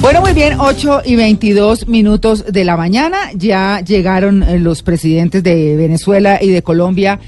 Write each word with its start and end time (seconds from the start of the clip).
Bueno, 0.00 0.22
muy 0.22 0.32
bien, 0.32 0.58
8 0.58 1.02
y 1.04 1.16
22 1.16 1.86
minutos 1.86 2.46
de 2.50 2.64
la 2.64 2.78
mañana. 2.78 3.30
Ya 3.34 3.80
llegaron 3.80 4.42
eh, 4.42 4.58
los 4.58 4.82
presidentes 4.82 5.42
de 5.42 5.76
Venezuela 5.76 6.38
y 6.42 6.48
de 6.48 6.62
Colombia 6.62 7.20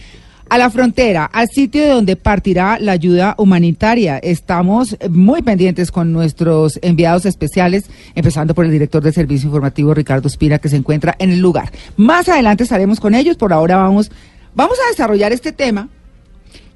a 0.49 0.57
la 0.57 0.71
frontera, 0.71 1.27
al 1.27 1.49
sitio 1.49 1.83
de 1.83 1.89
donde 1.91 2.17
partirá 2.17 2.79
la 2.81 2.93
ayuda 2.93 3.35
humanitaria. 3.37 4.19
Estamos 4.19 4.97
muy 5.11 5.43
pendientes 5.43 5.91
con 5.91 6.13
nuestros 6.13 6.79
enviados 6.83 7.27
especiales, 7.27 7.85
empezando 8.15 8.55
por 8.55 8.65
el 8.65 8.71
director 8.71 9.03
del 9.03 9.13
Servicio 9.13 9.49
Informativo, 9.49 9.93
Ricardo 9.93 10.29
Espina, 10.29 10.59
que 10.59 10.71
se 10.71 10.77
encuentra 10.77 11.15
en 11.19 11.31
el 11.33 11.41
lugar. 11.41 11.71
Más 11.97 12.29
adelante 12.29 12.65
estaremos 12.65 13.01
con 13.01 13.15
ellos. 13.15 13.37
Por 13.37 13.53
ahora 13.53 13.77
vamos, 13.77 14.11
vamos 14.55 14.79
a 14.85 14.91
desarrollar 14.91 15.33
este 15.33 15.53
tema 15.53 15.89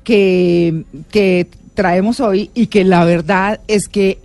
que, 0.06 0.84
que 1.10 1.48
traemos 1.74 2.20
hoy 2.20 2.48
y 2.54 2.68
que 2.68 2.84
la 2.84 3.04
verdad 3.04 3.58
es 3.66 3.88
que 3.88 4.20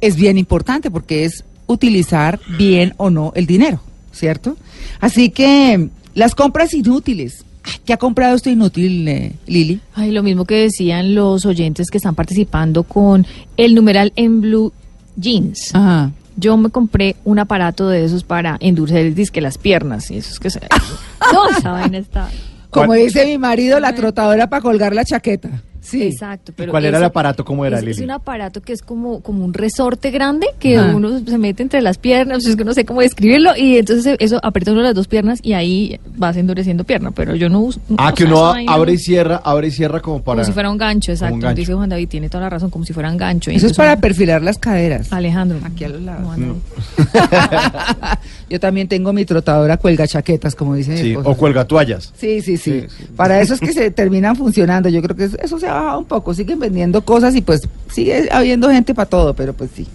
es 0.00 0.16
bien 0.16 0.38
importante 0.38 0.90
porque 0.90 1.26
es 1.26 1.44
utilizar 1.66 2.40
bien 2.56 2.94
o 2.96 3.10
no 3.10 3.32
el 3.36 3.44
dinero, 3.44 3.82
¿cierto? 4.12 4.56
Así 4.98 5.28
que 5.28 5.90
las 6.14 6.34
compras 6.34 6.72
inútiles. 6.72 7.44
¿Qué 7.84 7.92
ha 7.92 7.98
comprado 7.98 8.34
esto 8.34 8.48
inútil, 8.48 9.06
eh, 9.06 9.34
Lili? 9.46 9.80
Ay, 9.94 10.10
lo 10.10 10.22
mismo 10.22 10.46
que 10.46 10.54
decían 10.54 11.14
los 11.14 11.44
oyentes 11.44 11.90
que 11.90 11.98
están 11.98 12.14
participando 12.14 12.84
con 12.84 13.26
el 13.58 13.74
numeral 13.74 14.14
en 14.16 14.40
Blue 14.40 14.72
Jeans. 15.16 15.74
Ajá. 15.74 16.12
Yo 16.36 16.56
me 16.56 16.70
compré 16.70 17.16
un 17.26 17.38
aparato 17.38 17.90
de 17.90 18.06
esos 18.06 18.24
para 18.24 18.56
endurecer 18.60 19.04
el 19.04 19.14
disque 19.14 19.42
las 19.42 19.58
piernas 19.58 20.10
y 20.10 20.16
eso 20.16 20.30
es 20.32 20.40
que 20.40 20.48
se... 20.48 20.60
no, 21.32 21.50
esa 21.50 21.72
vaina 21.72 21.98
está... 21.98 22.30
Como 22.70 22.94
dice 22.94 23.26
mi 23.26 23.38
marido, 23.38 23.80
la 23.80 23.94
trotadora 23.94 24.48
para 24.48 24.62
colgar 24.62 24.94
la 24.94 25.04
chaqueta. 25.04 25.50
Sí. 25.90 26.02
Exacto. 26.04 26.52
Pero 26.56 26.70
¿Cuál 26.70 26.84
era 26.84 26.98
el 26.98 27.04
aparato? 27.04 27.44
¿Cómo 27.44 27.64
era, 27.64 27.78
es, 27.78 27.82
es 27.82 27.88
Lili? 27.96 28.04
un 28.04 28.10
aparato 28.12 28.60
que 28.62 28.72
es 28.72 28.82
como, 28.82 29.20
como 29.20 29.44
un 29.44 29.52
resorte 29.54 30.10
grande 30.10 30.46
que 30.58 30.76
Ajá. 30.78 30.94
uno 30.94 31.18
se 31.26 31.38
mete 31.38 31.62
entre 31.62 31.82
las 31.82 31.98
piernas, 31.98 32.46
es 32.46 32.56
que 32.56 32.64
no 32.64 32.74
sé 32.74 32.84
cómo 32.84 33.00
describirlo, 33.00 33.56
y 33.56 33.76
entonces 33.78 34.16
eso 34.20 34.38
aprieta 34.42 34.72
uno 34.72 34.82
las 34.82 34.94
dos 34.94 35.08
piernas 35.08 35.40
y 35.42 35.52
ahí 35.54 35.98
vas 36.16 36.36
endureciendo 36.36 36.84
pierna, 36.84 37.10
pero 37.10 37.34
yo 37.34 37.48
no 37.48 37.60
uso... 37.60 37.80
Ah, 37.98 38.12
que 38.14 38.24
uno 38.24 38.52
abre 38.68 38.92
y 38.92 38.98
cierra, 38.98 39.40
abre 39.44 39.68
y 39.68 39.70
cierra 39.70 40.00
como 40.00 40.22
para... 40.22 40.36
Como 40.42 40.46
si 40.46 40.52
fuera 40.52 40.70
un 40.70 40.78
gancho, 40.78 41.12
exacto. 41.12 41.34
un 41.34 41.40
gancho. 41.40 41.56
Dice 41.60 41.74
Juan 41.74 41.88
David, 41.88 42.08
tiene 42.08 42.28
toda 42.28 42.42
la 42.44 42.50
razón, 42.50 42.70
como 42.70 42.84
si 42.84 42.92
fuera 42.92 43.10
un 43.10 43.16
gancho. 43.16 43.50
Eso 43.50 43.66
es 43.66 43.74
para 43.76 43.92
uno- 43.92 44.00
perfilar 44.00 44.42
las 44.42 44.58
caderas. 44.58 45.12
Alejandro. 45.12 45.58
Aquí 45.64 45.84
a 45.84 45.88
los 45.88 46.02
lados. 46.02 46.38
No. 46.38 46.56
Yo 48.48 48.58
también 48.58 48.88
tengo 48.88 49.12
mi 49.12 49.24
trotadora 49.24 49.76
cuelga 49.76 50.06
chaquetas, 50.08 50.54
como 50.54 50.74
dice 50.74 50.96
Sí, 50.96 51.14
o 51.16 51.34
cuelga 51.36 51.64
toallas. 51.66 52.12
Sí, 52.16 52.40
sí, 52.40 52.56
sí, 52.56 52.80
Sí, 52.82 52.86
sí. 52.88 53.04
Para 53.16 53.40
eso 53.40 53.54
es 53.54 53.60
que 53.60 53.72
se 53.72 53.90
terminan 53.90 54.34
funcionando. 54.36 54.88
Yo 54.88 55.00
creo 55.02 55.16
que 55.16 55.24
eso- 55.24 55.58
se 55.58 55.66
ha 55.68 55.79
un 55.98 56.04
poco. 56.04 56.34
Siguen 56.34 56.58
vendiendo 56.58 57.04
cosas 57.04 57.34
y 57.36 57.40
pues 57.40 57.68
sigue 57.90 58.28
habiendo 58.30 58.70
gente 58.70 58.94
para 58.94 59.08
todo, 59.08 59.34
pero 59.34 59.52
pues 59.52 59.70
sí. 59.74 59.86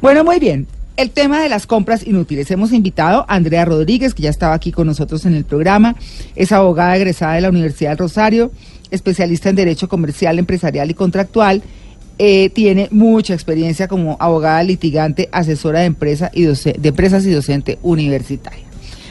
Bueno, 0.00 0.24
muy 0.24 0.38
bien. 0.38 0.66
El 0.96 1.10
tema 1.10 1.42
de 1.42 1.48
las 1.48 1.66
compras 1.66 2.06
inútiles. 2.06 2.50
Hemos 2.52 2.72
invitado 2.72 3.24
a 3.28 3.34
Andrea 3.34 3.64
Rodríguez, 3.64 4.14
que 4.14 4.22
ya 4.22 4.30
estaba 4.30 4.54
aquí 4.54 4.70
con 4.70 4.86
nosotros 4.86 5.26
en 5.26 5.34
el 5.34 5.44
programa. 5.44 5.96
Es 6.36 6.52
abogada 6.52 6.96
egresada 6.96 7.34
de 7.34 7.40
la 7.40 7.48
Universidad 7.48 7.90
del 7.90 7.98
Rosario, 7.98 8.52
especialista 8.92 9.48
en 9.48 9.56
Derecho 9.56 9.88
Comercial, 9.88 10.38
Empresarial 10.38 10.90
y 10.90 10.94
Contractual. 10.94 11.62
Eh, 12.18 12.50
tiene 12.50 12.86
mucha 12.92 13.34
experiencia 13.34 13.88
como 13.88 14.16
abogada 14.20 14.62
litigante, 14.62 15.28
asesora 15.32 15.80
de, 15.80 15.86
empresa 15.86 16.30
y 16.32 16.44
de 16.44 16.88
empresas 16.88 17.26
y 17.26 17.32
docente 17.32 17.78
universitaria. 17.82 18.62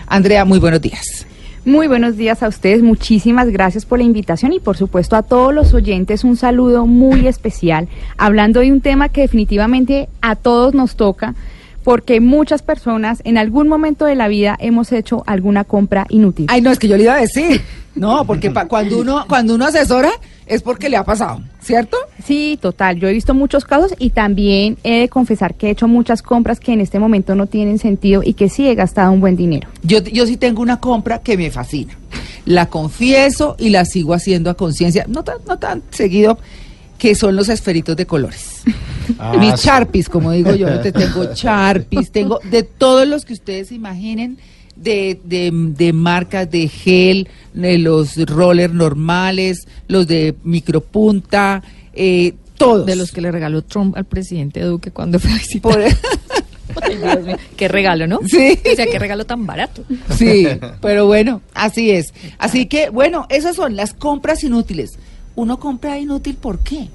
Andrea, 0.07 0.45
muy 0.45 0.59
buenos 0.59 0.79
días. 0.79 1.25
Muy 1.65 1.87
buenos 1.87 2.17
días 2.17 2.43
a 2.43 2.49
ustedes, 2.49 2.83
muchísimas 2.83 3.47
gracias 3.47 3.85
por 3.85 3.97
la 3.97 4.03
invitación 4.03 4.51
y 4.51 4.59
por 4.59 4.75
supuesto 4.75 5.15
a 5.15 5.23
todos 5.23 5.53
los 5.53 5.73
oyentes 5.73 6.25
un 6.25 6.35
saludo 6.35 6.85
muy 6.85 7.25
especial, 7.25 7.87
hablando 8.17 8.59
de 8.59 8.73
un 8.73 8.81
tema 8.81 9.07
que 9.07 9.21
definitivamente 9.21 10.09
a 10.21 10.35
todos 10.35 10.73
nos 10.73 10.97
toca, 10.97 11.35
porque 11.83 12.19
muchas 12.21 12.61
personas 12.61 13.21
en 13.25 13.37
algún 13.37 13.67
momento 13.67 14.05
de 14.05 14.15
la 14.15 14.27
vida 14.27 14.55
hemos 14.59 14.91
hecho 14.91 15.23
alguna 15.27 15.63
compra 15.63 16.05
inútil. 16.09 16.45
Ay, 16.49 16.61
no, 16.61 16.71
es 16.71 16.79
que 16.79 16.87
yo 16.87 16.97
le 16.97 17.03
iba 17.03 17.15
a 17.15 17.21
decir. 17.21 17.61
No, 17.95 18.25
porque 18.25 18.49
pa- 18.49 18.67
cuando 18.67 18.97
uno 18.99 19.25
cuando 19.27 19.53
uno 19.53 19.65
asesora 19.65 20.09
es 20.47 20.61
porque 20.63 20.89
le 20.89 20.97
ha 20.97 21.03
pasado, 21.03 21.41
¿cierto? 21.61 21.95
Sí, 22.25 22.57
total, 22.59 22.97
yo 22.99 23.07
he 23.07 23.13
visto 23.13 23.33
muchos 23.35 23.65
casos 23.65 23.93
y 23.99 24.09
también 24.09 24.77
he 24.83 25.01
de 25.01 25.09
confesar 25.09 25.53
que 25.55 25.67
he 25.67 25.69
hecho 25.69 25.87
muchas 25.87 26.21
compras 26.23 26.59
que 26.59 26.73
en 26.73 26.81
este 26.81 26.97
momento 26.99 27.35
no 27.35 27.45
tienen 27.45 27.77
sentido 27.77 28.21
y 28.25 28.33
que 28.33 28.49
sí 28.49 28.67
he 28.67 28.73
gastado 28.75 29.11
un 29.11 29.19
buen 29.21 29.35
dinero. 29.35 29.69
Yo, 29.83 29.99
yo 30.03 30.25
sí 30.25 30.37
tengo 30.37 30.61
una 30.61 30.79
compra 30.79 31.19
que 31.19 31.37
me 31.37 31.51
fascina. 31.51 31.93
La 32.45 32.65
confieso 32.65 33.55
y 33.59 33.69
la 33.69 33.85
sigo 33.85 34.13
haciendo 34.13 34.49
a 34.49 34.55
conciencia, 34.55 35.05
no 35.07 35.23
tan, 35.23 35.37
no 35.47 35.59
tan 35.59 35.81
seguido, 35.91 36.37
que 36.97 37.15
son 37.15 37.35
los 37.35 37.49
esferitos 37.49 37.95
de 37.97 38.05
colores. 38.05 38.61
Ah, 39.19 39.35
Mis 39.37 39.59
sí. 39.59 39.67
charpis, 39.67 40.07
como 40.09 40.31
digo 40.31 40.53
yo, 40.55 40.79
te 40.79 40.91
tengo 40.93 41.33
charpis, 41.33 42.11
tengo 42.11 42.39
de 42.49 42.63
todos 42.63 43.07
los 43.07 43.25
que 43.25 43.33
ustedes 43.33 43.71
imaginen, 43.71 44.37
de, 44.75 45.19
de, 45.25 45.51
de 45.53 45.93
marcas 45.93 46.49
de 46.49 46.67
gel, 46.67 47.27
de 47.53 47.77
los 47.77 48.15
rollers 48.25 48.73
normales, 48.73 49.67
los 49.87 50.07
de 50.07 50.35
micropunta, 50.43 51.61
eh, 51.93 52.33
todos. 52.57 52.85
De 52.85 52.95
los 52.95 53.11
que 53.11 53.19
le 53.21 53.31
regaló 53.31 53.61
Trump 53.63 53.97
al 53.97 54.05
presidente 54.05 54.61
Duque 54.61 54.91
cuando 54.91 55.19
fue 55.19 55.31
a 55.31 55.35
visitar. 55.35 55.71
Por- 55.73 55.83
Ay, 56.81 56.97
Dios 56.97 57.21
mío, 57.25 57.37
qué 57.57 57.67
regalo, 57.67 58.07
¿no? 58.07 58.19
Sí. 58.25 58.57
O 58.71 58.75
sea, 58.75 58.85
qué 58.87 58.97
regalo 58.97 59.25
tan 59.25 59.45
barato. 59.45 59.83
Sí, 60.17 60.47
pero 60.81 61.05
bueno, 61.05 61.41
así 61.53 61.91
es. 61.91 62.13
Así 62.39 62.65
que, 62.67 62.89
bueno, 62.89 63.27
esas 63.29 63.55
son 63.57 63.75
las 63.75 63.93
compras 63.93 64.43
inútiles. 64.43 64.91
Uno 65.35 65.59
compra 65.59 65.97
inútil, 65.97 66.35
¿por 66.35 66.59
qué? 66.59 66.89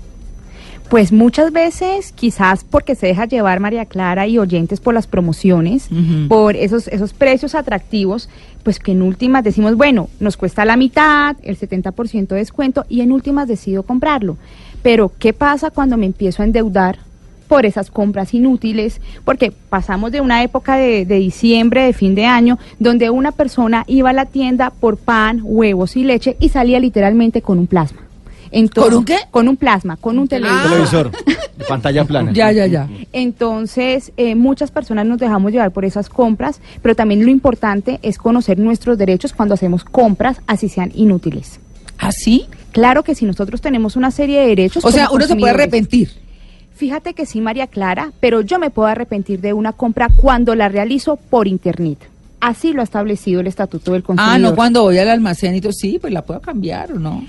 Pues 0.88 1.12
muchas 1.12 1.52
veces, 1.52 2.12
quizás 2.12 2.64
porque 2.64 2.94
se 2.94 3.08
deja 3.08 3.26
llevar 3.26 3.60
María 3.60 3.84
Clara 3.84 4.26
y 4.26 4.38
oyentes 4.38 4.80
por 4.80 4.94
las 4.94 5.06
promociones, 5.06 5.90
por 6.28 6.56
esos, 6.56 6.88
esos 6.88 7.12
precios 7.12 7.54
atractivos, 7.54 8.30
pues 8.62 8.78
que 8.78 8.92
en 8.92 9.02
últimas 9.02 9.44
decimos, 9.44 9.76
bueno, 9.76 10.08
nos 10.18 10.38
cuesta 10.38 10.64
la 10.64 10.78
mitad, 10.78 11.36
el 11.42 11.58
70% 11.58 12.28
de 12.28 12.36
descuento, 12.36 12.86
y 12.88 13.02
en 13.02 13.12
últimas 13.12 13.48
decido 13.48 13.82
comprarlo. 13.82 14.38
Pero, 14.82 15.12
¿qué 15.18 15.34
pasa 15.34 15.70
cuando 15.70 15.98
me 15.98 16.06
empiezo 16.06 16.40
a 16.40 16.46
endeudar 16.46 17.00
por 17.48 17.66
esas 17.66 17.90
compras 17.90 18.32
inútiles? 18.32 19.02
Porque 19.26 19.52
pasamos 19.68 20.10
de 20.10 20.22
una 20.22 20.42
época 20.42 20.76
de, 20.76 21.04
de 21.04 21.16
diciembre, 21.16 21.82
de 21.82 21.92
fin 21.92 22.14
de 22.14 22.24
año, 22.24 22.58
donde 22.78 23.10
una 23.10 23.32
persona 23.32 23.84
iba 23.88 24.08
a 24.08 24.14
la 24.14 24.24
tienda 24.24 24.70
por 24.70 24.96
pan, 24.96 25.42
huevos 25.44 25.96
y 25.96 26.04
leche 26.04 26.38
y 26.40 26.48
salía 26.48 26.80
literalmente 26.80 27.42
con 27.42 27.58
un 27.58 27.66
plasma. 27.66 28.07
Entonces, 28.50 28.90
¿Con 28.90 28.98
un 28.98 29.04
qué? 29.04 29.18
Con 29.30 29.48
un 29.48 29.56
plasma, 29.56 29.96
con 29.96 30.18
un 30.18 30.28
televisor. 30.28 30.70
Televisor, 30.70 31.10
de 31.56 31.64
pantalla 31.64 32.04
plana. 32.04 32.32
Ya, 32.32 32.52
ya, 32.52 32.66
ya. 32.66 32.88
Entonces, 33.12 34.12
eh, 34.16 34.34
muchas 34.34 34.70
personas 34.70 35.06
nos 35.06 35.18
dejamos 35.18 35.52
llevar 35.52 35.70
por 35.70 35.84
esas 35.84 36.08
compras, 36.08 36.60
pero 36.82 36.94
también 36.94 37.24
lo 37.24 37.30
importante 37.30 37.98
es 38.02 38.18
conocer 38.18 38.58
nuestros 38.58 38.98
derechos 38.98 39.32
cuando 39.32 39.54
hacemos 39.54 39.84
compras, 39.84 40.40
así 40.46 40.68
sean 40.68 40.92
inútiles. 40.94 41.60
¿Así? 41.98 42.46
Claro 42.72 43.02
que 43.02 43.14
si 43.14 43.24
nosotros 43.24 43.60
tenemos 43.60 43.96
una 43.96 44.10
serie 44.10 44.40
de 44.40 44.46
derechos... 44.48 44.84
O 44.84 44.90
sea, 44.90 45.10
uno 45.10 45.26
se 45.26 45.36
puede 45.36 45.52
arrepentir. 45.52 46.10
Fíjate 46.74 47.12
que 47.12 47.26
sí, 47.26 47.40
María 47.40 47.66
Clara, 47.66 48.12
pero 48.20 48.40
yo 48.40 48.60
me 48.60 48.70
puedo 48.70 48.86
arrepentir 48.86 49.40
de 49.40 49.52
una 49.52 49.72
compra 49.72 50.08
cuando 50.14 50.54
la 50.54 50.68
realizo 50.68 51.16
por 51.16 51.48
Internet. 51.48 51.98
Así 52.40 52.72
lo 52.72 52.82
ha 52.82 52.84
establecido 52.84 53.40
el 53.40 53.48
Estatuto 53.48 53.94
del 53.94 54.04
Consumidor. 54.04 54.36
Ah, 54.36 54.38
no, 54.38 54.54
cuando 54.54 54.82
voy 54.82 54.96
al 54.98 55.10
almacén 55.10 55.56
y 55.56 55.60
todo, 55.60 55.72
sí, 55.72 55.98
pues 56.00 56.12
la 56.12 56.22
puedo 56.22 56.40
cambiar 56.40 56.92
o 56.92 56.98
no. 57.00 57.24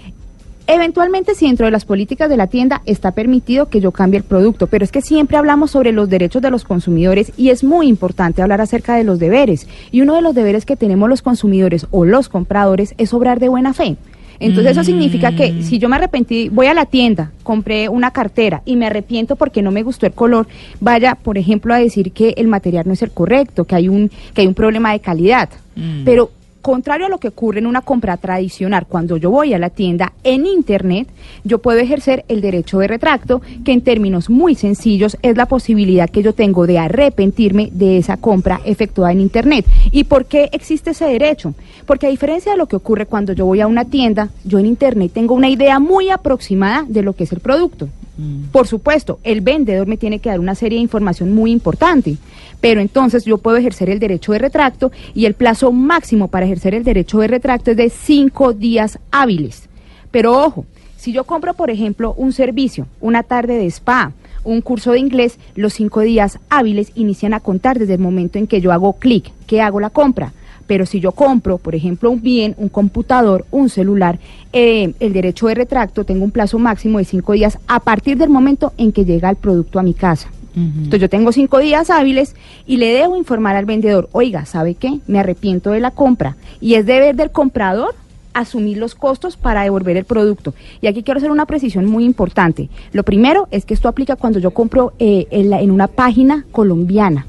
Eventualmente, 0.71 1.33
si 1.33 1.47
dentro 1.47 1.65
de 1.65 1.71
las 1.71 1.83
políticas 1.83 2.29
de 2.29 2.37
la 2.37 2.45
tienda 2.45 2.83
está 2.85 3.11
permitido 3.11 3.69
que 3.69 3.81
yo 3.81 3.91
cambie 3.91 4.19
el 4.19 4.23
producto, 4.23 4.67
pero 4.67 4.85
es 4.85 4.91
que 4.91 5.01
siempre 5.01 5.35
hablamos 5.35 5.71
sobre 5.71 5.91
los 5.91 6.09
derechos 6.09 6.43
de 6.43 6.51
los 6.51 6.63
consumidores 6.63 7.31
y 7.37 7.49
es 7.49 7.63
muy 7.63 7.87
importante 7.87 8.43
hablar 8.43 8.61
acerca 8.61 8.95
de 8.95 9.03
los 9.03 9.17
deberes. 9.17 9.67
Y 9.91 10.01
uno 10.01 10.13
de 10.13 10.21
los 10.21 10.35
deberes 10.35 10.67
que 10.67 10.75
tenemos 10.75 11.09
los 11.09 11.23
consumidores 11.23 11.87
o 11.89 12.05
los 12.05 12.29
compradores 12.29 12.93
es 12.99 13.15
obrar 13.15 13.39
de 13.39 13.49
buena 13.49 13.73
fe. 13.73 13.97
Entonces 14.39 14.73
eso 14.73 14.83
significa 14.83 15.35
que 15.35 15.63
si 15.63 15.79
yo 15.79 15.89
me 15.89 15.95
arrepentí, 15.95 16.49
voy 16.49 16.67
a 16.67 16.75
la 16.75 16.85
tienda, 16.85 17.31
compré 17.41 17.89
una 17.89 18.11
cartera 18.11 18.61
y 18.63 18.75
me 18.75 18.85
arrepiento 18.85 19.35
porque 19.35 19.63
no 19.63 19.71
me 19.71 19.81
gustó 19.81 20.05
el 20.05 20.13
color, 20.13 20.47
vaya, 20.79 21.15
por 21.15 21.39
ejemplo, 21.39 21.73
a 21.73 21.79
decir 21.79 22.11
que 22.11 22.35
el 22.37 22.47
material 22.47 22.85
no 22.85 22.93
es 22.93 23.01
el 23.01 23.09
correcto, 23.09 23.65
que 23.65 23.75
hay 23.75 23.89
un 23.89 24.11
que 24.35 24.41
hay 24.41 24.47
un 24.47 24.53
problema 24.53 24.93
de 24.93 24.99
calidad. 24.99 25.49
Mm. 25.75 26.03
Pero 26.05 26.29
contrario 26.61 27.05
a 27.05 27.09
lo 27.09 27.19
que 27.19 27.29
ocurre 27.29 27.59
en 27.59 27.67
una 27.67 27.81
compra 27.81 28.17
tradicional, 28.17 28.85
cuando 28.87 29.17
yo 29.17 29.31
voy 29.31 29.53
a 29.53 29.59
la 29.59 29.69
tienda 29.69 30.13
en 30.23 30.45
Internet, 30.45 31.07
yo 31.43 31.59
puedo 31.59 31.79
ejercer 31.79 32.25
el 32.27 32.41
derecho 32.41 32.79
de 32.79 32.87
retracto, 32.87 33.41
que 33.63 33.71
en 33.71 33.81
términos 33.81 34.29
muy 34.29 34.55
sencillos 34.55 35.17
es 35.21 35.37
la 35.37 35.47
posibilidad 35.47 36.09
que 36.09 36.23
yo 36.23 36.33
tengo 36.33 36.67
de 36.67 36.79
arrepentirme 36.79 37.69
de 37.71 37.97
esa 37.97 38.17
compra 38.17 38.61
efectuada 38.65 39.11
en 39.11 39.21
Internet. 39.21 39.65
¿Y 39.91 40.05
por 40.05 40.25
qué 40.25 40.49
existe 40.51 40.91
ese 40.91 41.05
derecho? 41.05 41.53
Porque 41.85 42.07
a 42.07 42.09
diferencia 42.09 42.51
de 42.51 42.57
lo 42.57 42.67
que 42.67 42.75
ocurre 42.75 43.05
cuando 43.05 43.33
yo 43.33 43.45
voy 43.45 43.61
a 43.61 43.67
una 43.67 43.85
tienda, 43.85 44.29
yo 44.43 44.59
en 44.59 44.65
Internet 44.65 45.11
tengo 45.13 45.33
una 45.33 45.49
idea 45.49 45.79
muy 45.79 46.09
aproximada 46.09 46.85
de 46.87 47.01
lo 47.01 47.13
que 47.13 47.23
es 47.23 47.31
el 47.31 47.39
producto. 47.39 47.89
Por 48.51 48.67
supuesto, 48.67 49.19
el 49.23 49.41
vendedor 49.41 49.87
me 49.87 49.97
tiene 49.97 50.19
que 50.19 50.29
dar 50.29 50.39
una 50.39 50.55
serie 50.55 50.77
de 50.77 50.83
información 50.83 51.33
muy 51.33 51.51
importante, 51.51 52.17
pero 52.59 52.81
entonces 52.81 53.23
yo 53.25 53.37
puedo 53.37 53.57
ejercer 53.57 53.89
el 53.89 53.99
derecho 53.99 54.33
de 54.33 54.39
retracto 54.39 54.91
y 55.13 55.25
el 55.25 55.35
plazo 55.35 55.71
máximo 55.71 56.27
para 56.27 56.45
ejercer 56.45 56.73
el 56.73 56.83
derecho 56.83 57.19
de 57.19 57.27
retracto 57.27 57.71
es 57.71 57.77
de 57.77 57.89
cinco 57.89 58.53
días 58.53 58.99
hábiles. 59.11 59.69
Pero 60.11 60.37
ojo, 60.37 60.65
si 60.97 61.13
yo 61.13 61.23
compro, 61.23 61.53
por 61.53 61.69
ejemplo, 61.69 62.13
un 62.17 62.33
servicio, 62.33 62.87
una 62.99 63.23
tarde 63.23 63.57
de 63.57 63.67
spa, 63.67 64.11
un 64.43 64.61
curso 64.61 64.91
de 64.91 64.99
inglés, 64.99 65.37
los 65.55 65.73
cinco 65.73 66.01
días 66.01 66.39
hábiles 66.49 66.91
inician 66.95 67.33
a 67.33 67.39
contar 67.39 67.79
desde 67.79 67.93
el 67.93 67.99
momento 67.99 68.37
en 68.37 68.47
que 68.47 68.61
yo 68.61 68.71
hago 68.71 68.93
clic, 68.93 69.31
que 69.47 69.61
hago 69.61 69.79
la 69.79 69.89
compra. 69.91 70.33
Pero 70.69 70.85
si 70.85 70.99
yo 70.99 71.11
compro, 71.13 71.57
por 71.57 71.73
ejemplo, 71.73 72.11
un 72.11 72.21
bien, 72.21 72.53
un 72.59 72.69
computador, 72.69 73.43
un 73.49 73.69
celular, 73.69 74.19
eh, 74.53 74.93
el 74.99 75.13
derecho 75.13 75.47
de 75.47 75.55
retracto, 75.55 76.03
tengo 76.03 76.23
un 76.23 76.29
plazo 76.31 76.59
máximo 76.59 76.99
de 76.99 77.05
cinco 77.05 77.33
días 77.33 77.57
a 77.67 77.79
partir 77.79 78.17
del 78.17 78.29
momento 78.29 78.71
en 78.77 78.91
que 78.91 79.03
llega 79.03 79.31
el 79.31 79.35
producto 79.35 79.79
a 79.79 79.83
mi 79.83 79.95
casa. 79.95 80.29
Entonces 80.55 80.99
yo 81.01 81.09
tengo 81.09 81.31
cinco 81.31 81.57
días 81.59 81.89
hábiles 81.89 82.35
y 82.67 82.77
le 82.77 82.87
debo 82.93 83.15
informar 83.17 83.55
al 83.55 83.65
vendedor, 83.65 84.09
oiga, 84.11 84.45
¿sabe 84.45 84.75
qué? 84.75 84.99
Me 85.07 85.17
arrepiento 85.19 85.71
de 85.71 85.79
la 85.79 85.89
compra. 85.91 86.35
Y 86.61 86.75
es 86.75 86.85
deber 86.85 87.15
del 87.15 87.31
comprador 87.31 87.95
asumir 88.33 88.77
los 88.77 88.93
costos 88.93 89.37
para 89.37 89.63
devolver 89.63 89.97
el 89.97 90.05
producto. 90.05 90.53
Y 90.81 90.87
aquí 90.87 91.01
quiero 91.01 91.17
hacer 91.17 91.31
una 91.31 91.45
precisión 91.47 91.85
muy 91.85 92.03
importante. 92.05 92.69
Lo 92.93 93.03
primero 93.03 93.47
es 93.51 93.65
que 93.65 93.73
esto 93.73 93.87
aplica 93.89 94.15
cuando 94.17 94.37
yo 94.39 94.51
compro 94.51 94.93
eh, 94.99 95.25
en, 95.31 95.49
la- 95.49 95.61
en 95.61 95.71
una 95.71 95.87
página 95.87 96.45
colombiana. 96.51 97.25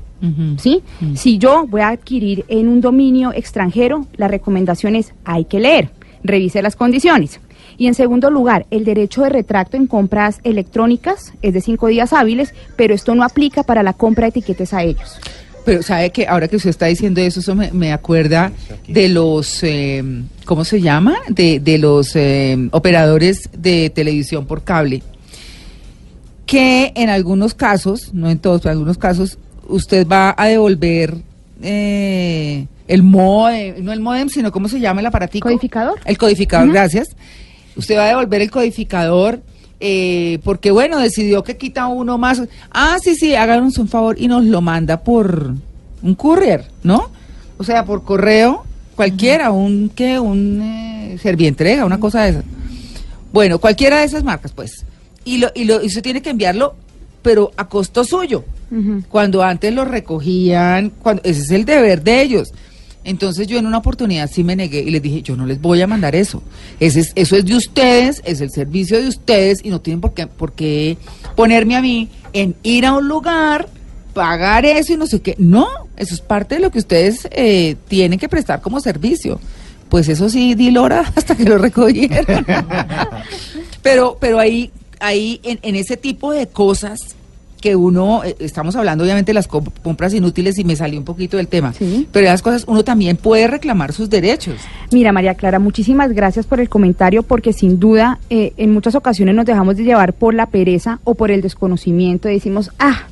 ¿Sí? 0.58 0.82
Si 1.14 1.38
yo 1.38 1.66
voy 1.66 1.80
a 1.80 1.88
adquirir 1.88 2.44
en 2.48 2.68
un 2.68 2.80
dominio 2.80 3.32
extranjero, 3.32 4.06
la 4.16 4.28
recomendación 4.28 4.94
es 4.94 5.14
hay 5.24 5.46
que 5.46 5.60
leer, 5.60 5.90
revise 6.22 6.60
las 6.62 6.76
condiciones. 6.76 7.40
Y 7.78 7.86
en 7.86 7.94
segundo 7.94 8.30
lugar, 8.30 8.66
el 8.70 8.84
derecho 8.84 9.22
de 9.22 9.30
retracto 9.30 9.78
en 9.78 9.86
compras 9.86 10.40
electrónicas 10.44 11.32
es 11.40 11.54
de 11.54 11.62
cinco 11.62 11.86
días 11.86 12.12
hábiles, 12.12 12.52
pero 12.76 12.94
esto 12.94 13.14
no 13.14 13.24
aplica 13.24 13.62
para 13.62 13.82
la 13.82 13.94
compra 13.94 14.26
de 14.26 14.28
etiquetes 14.30 14.74
a 14.74 14.82
ellos. 14.82 15.18
Pero 15.64 15.82
sabe 15.82 16.10
que 16.10 16.26
ahora 16.26 16.48
que 16.48 16.56
usted 16.56 16.70
está 16.70 16.86
diciendo 16.86 17.20
eso, 17.20 17.40
eso 17.40 17.54
me, 17.54 17.70
me 17.72 17.92
acuerda 17.92 18.52
de 18.88 19.08
los, 19.08 19.62
eh, 19.62 20.02
¿cómo 20.44 20.64
se 20.64 20.80
llama? 20.80 21.16
De, 21.28 21.60
de 21.60 21.78
los 21.78 22.16
eh, 22.16 22.68
operadores 22.72 23.48
de 23.56 23.90
televisión 23.90 24.46
por 24.46 24.62
cable, 24.62 25.02
que 26.46 26.92
en 26.96 27.08
algunos 27.10 27.54
casos, 27.54 28.12
no 28.12 28.28
en 28.28 28.38
todos, 28.38 28.60
pero 28.60 28.72
en 28.72 28.78
algunos 28.78 28.98
casos, 28.98 29.38
usted 29.70 30.06
va 30.06 30.34
a 30.36 30.46
devolver 30.46 31.16
eh, 31.62 32.66
el 32.88 33.02
modem, 33.02 33.84
no 33.84 33.92
el 33.92 34.00
modem, 34.00 34.28
sino 34.28 34.50
¿cómo 34.52 34.68
se 34.68 34.80
llama 34.80 35.00
el 35.00 35.06
aparatico? 35.06 35.48
¿Codificador? 35.48 36.00
El 36.04 36.18
codificador, 36.18 36.70
gracias. 36.70 37.08
Usted 37.76 37.96
va 37.96 38.04
a 38.04 38.08
devolver 38.08 38.42
el 38.42 38.50
codificador 38.50 39.40
eh, 39.80 40.38
porque, 40.44 40.70
bueno, 40.70 40.98
decidió 40.98 41.42
que 41.42 41.56
quita 41.56 41.86
uno 41.86 42.18
más. 42.18 42.42
Ah, 42.70 42.98
sí, 43.02 43.14
sí, 43.14 43.34
háganos 43.34 43.78
un 43.78 43.88
favor 43.88 44.16
y 44.18 44.28
nos 44.28 44.44
lo 44.44 44.60
manda 44.60 45.00
por 45.00 45.54
un 46.02 46.14
courier, 46.14 46.66
¿no? 46.82 47.10
O 47.56 47.64
sea, 47.64 47.84
por 47.84 48.04
correo 48.04 48.64
cualquiera, 48.94 49.50
un, 49.50 49.90
¿qué? 49.94 50.18
Un 50.18 50.60
eh, 50.62 51.18
servientrega, 51.22 51.86
una 51.86 51.98
cosa 51.98 52.22
de 52.24 52.30
esas. 52.30 52.44
Bueno, 53.32 53.58
cualquiera 53.58 54.00
de 54.00 54.04
esas 54.04 54.22
marcas, 54.24 54.52
pues. 54.52 54.84
Y, 55.24 55.38
lo, 55.38 55.48
y, 55.54 55.64
lo, 55.64 55.82
y 55.82 55.86
usted 55.86 56.02
tiene 56.02 56.20
que 56.20 56.30
enviarlo, 56.30 56.74
pero 57.22 57.52
a 57.56 57.68
costo 57.68 58.04
suyo. 58.04 58.44
Cuando 59.08 59.42
antes 59.42 59.74
lo 59.74 59.84
recogían, 59.84 60.90
cuando, 60.90 61.22
ese 61.24 61.42
es 61.42 61.50
el 61.50 61.64
deber 61.64 62.02
de 62.02 62.22
ellos. 62.22 62.52
Entonces 63.02 63.46
yo 63.46 63.58
en 63.58 63.66
una 63.66 63.78
oportunidad 63.78 64.30
sí 64.30 64.44
me 64.44 64.54
negué 64.54 64.80
y 64.80 64.90
les 64.90 65.02
dije, 65.02 65.22
yo 65.22 65.34
no 65.34 65.46
les 65.46 65.60
voy 65.60 65.80
a 65.80 65.86
mandar 65.86 66.14
eso. 66.14 66.42
Ese 66.80 67.00
es, 67.00 67.12
eso 67.14 67.36
es 67.36 67.46
de 67.46 67.56
ustedes, 67.56 68.20
es 68.24 68.40
el 68.40 68.50
servicio 68.50 69.00
de 69.00 69.08
ustedes 69.08 69.60
y 69.64 69.70
no 69.70 69.80
tienen 69.80 70.00
por 70.00 70.12
qué, 70.12 70.26
por 70.26 70.52
qué 70.52 70.98
ponerme 71.34 71.76
a 71.76 71.82
mí 71.82 72.10
en 72.32 72.54
ir 72.62 72.84
a 72.84 72.92
un 72.92 73.08
lugar, 73.08 73.68
pagar 74.12 74.66
eso 74.66 74.92
y 74.92 74.96
no 74.96 75.06
sé 75.06 75.20
qué. 75.20 75.34
No, 75.38 75.66
eso 75.96 76.14
es 76.14 76.20
parte 76.20 76.56
de 76.56 76.60
lo 76.60 76.70
que 76.70 76.78
ustedes 76.78 77.26
eh, 77.30 77.76
tienen 77.88 78.18
que 78.18 78.28
prestar 78.28 78.60
como 78.60 78.80
servicio. 78.80 79.40
Pues 79.88 80.08
eso 80.08 80.28
sí, 80.28 80.54
di 80.54 80.70
lora 80.70 81.00
hasta 81.16 81.34
que 81.34 81.44
lo 81.44 81.56
recogieron. 81.56 82.44
pero, 83.82 84.18
pero 84.20 84.38
ahí, 84.38 84.70
ahí 85.00 85.40
en, 85.42 85.58
en 85.62 85.74
ese 85.74 85.96
tipo 85.96 86.32
de 86.32 86.48
cosas 86.48 87.16
que 87.60 87.76
uno, 87.76 88.22
eh, 88.24 88.36
estamos 88.40 88.76
hablando 88.76 89.04
obviamente 89.04 89.30
de 89.30 89.34
las 89.34 89.48
comp- 89.48 89.70
compras 89.82 90.14
inútiles 90.14 90.58
y 90.58 90.64
me 90.64 90.76
salió 90.76 90.98
un 90.98 91.04
poquito 91.04 91.36
del 91.36 91.48
tema, 91.48 91.72
Sí. 91.72 92.08
pero 92.12 92.26
esas 92.26 92.42
cosas 92.42 92.64
uno 92.66 92.82
también 92.84 93.16
puede 93.16 93.46
reclamar 93.46 93.92
sus 93.92 94.08
derechos. 94.10 94.56
Mira, 94.92 95.12
María 95.12 95.34
Clara, 95.34 95.58
muchísimas 95.58 96.12
gracias 96.12 96.46
por 96.46 96.60
el 96.60 96.68
comentario 96.68 97.22
porque 97.22 97.52
sin 97.52 97.78
duda 97.78 98.18
eh, 98.30 98.52
en 98.56 98.72
muchas 98.72 98.94
ocasiones 98.94 99.34
nos 99.34 99.44
dejamos 99.46 99.76
de 99.76 99.84
llevar 99.84 100.12
por 100.14 100.34
la 100.34 100.46
pereza 100.46 101.00
o 101.04 101.14
por 101.14 101.30
el 101.30 101.42
desconocimiento 101.42 102.28
y 102.28 102.34
decimos, 102.34 102.70
ah, 102.78 103.02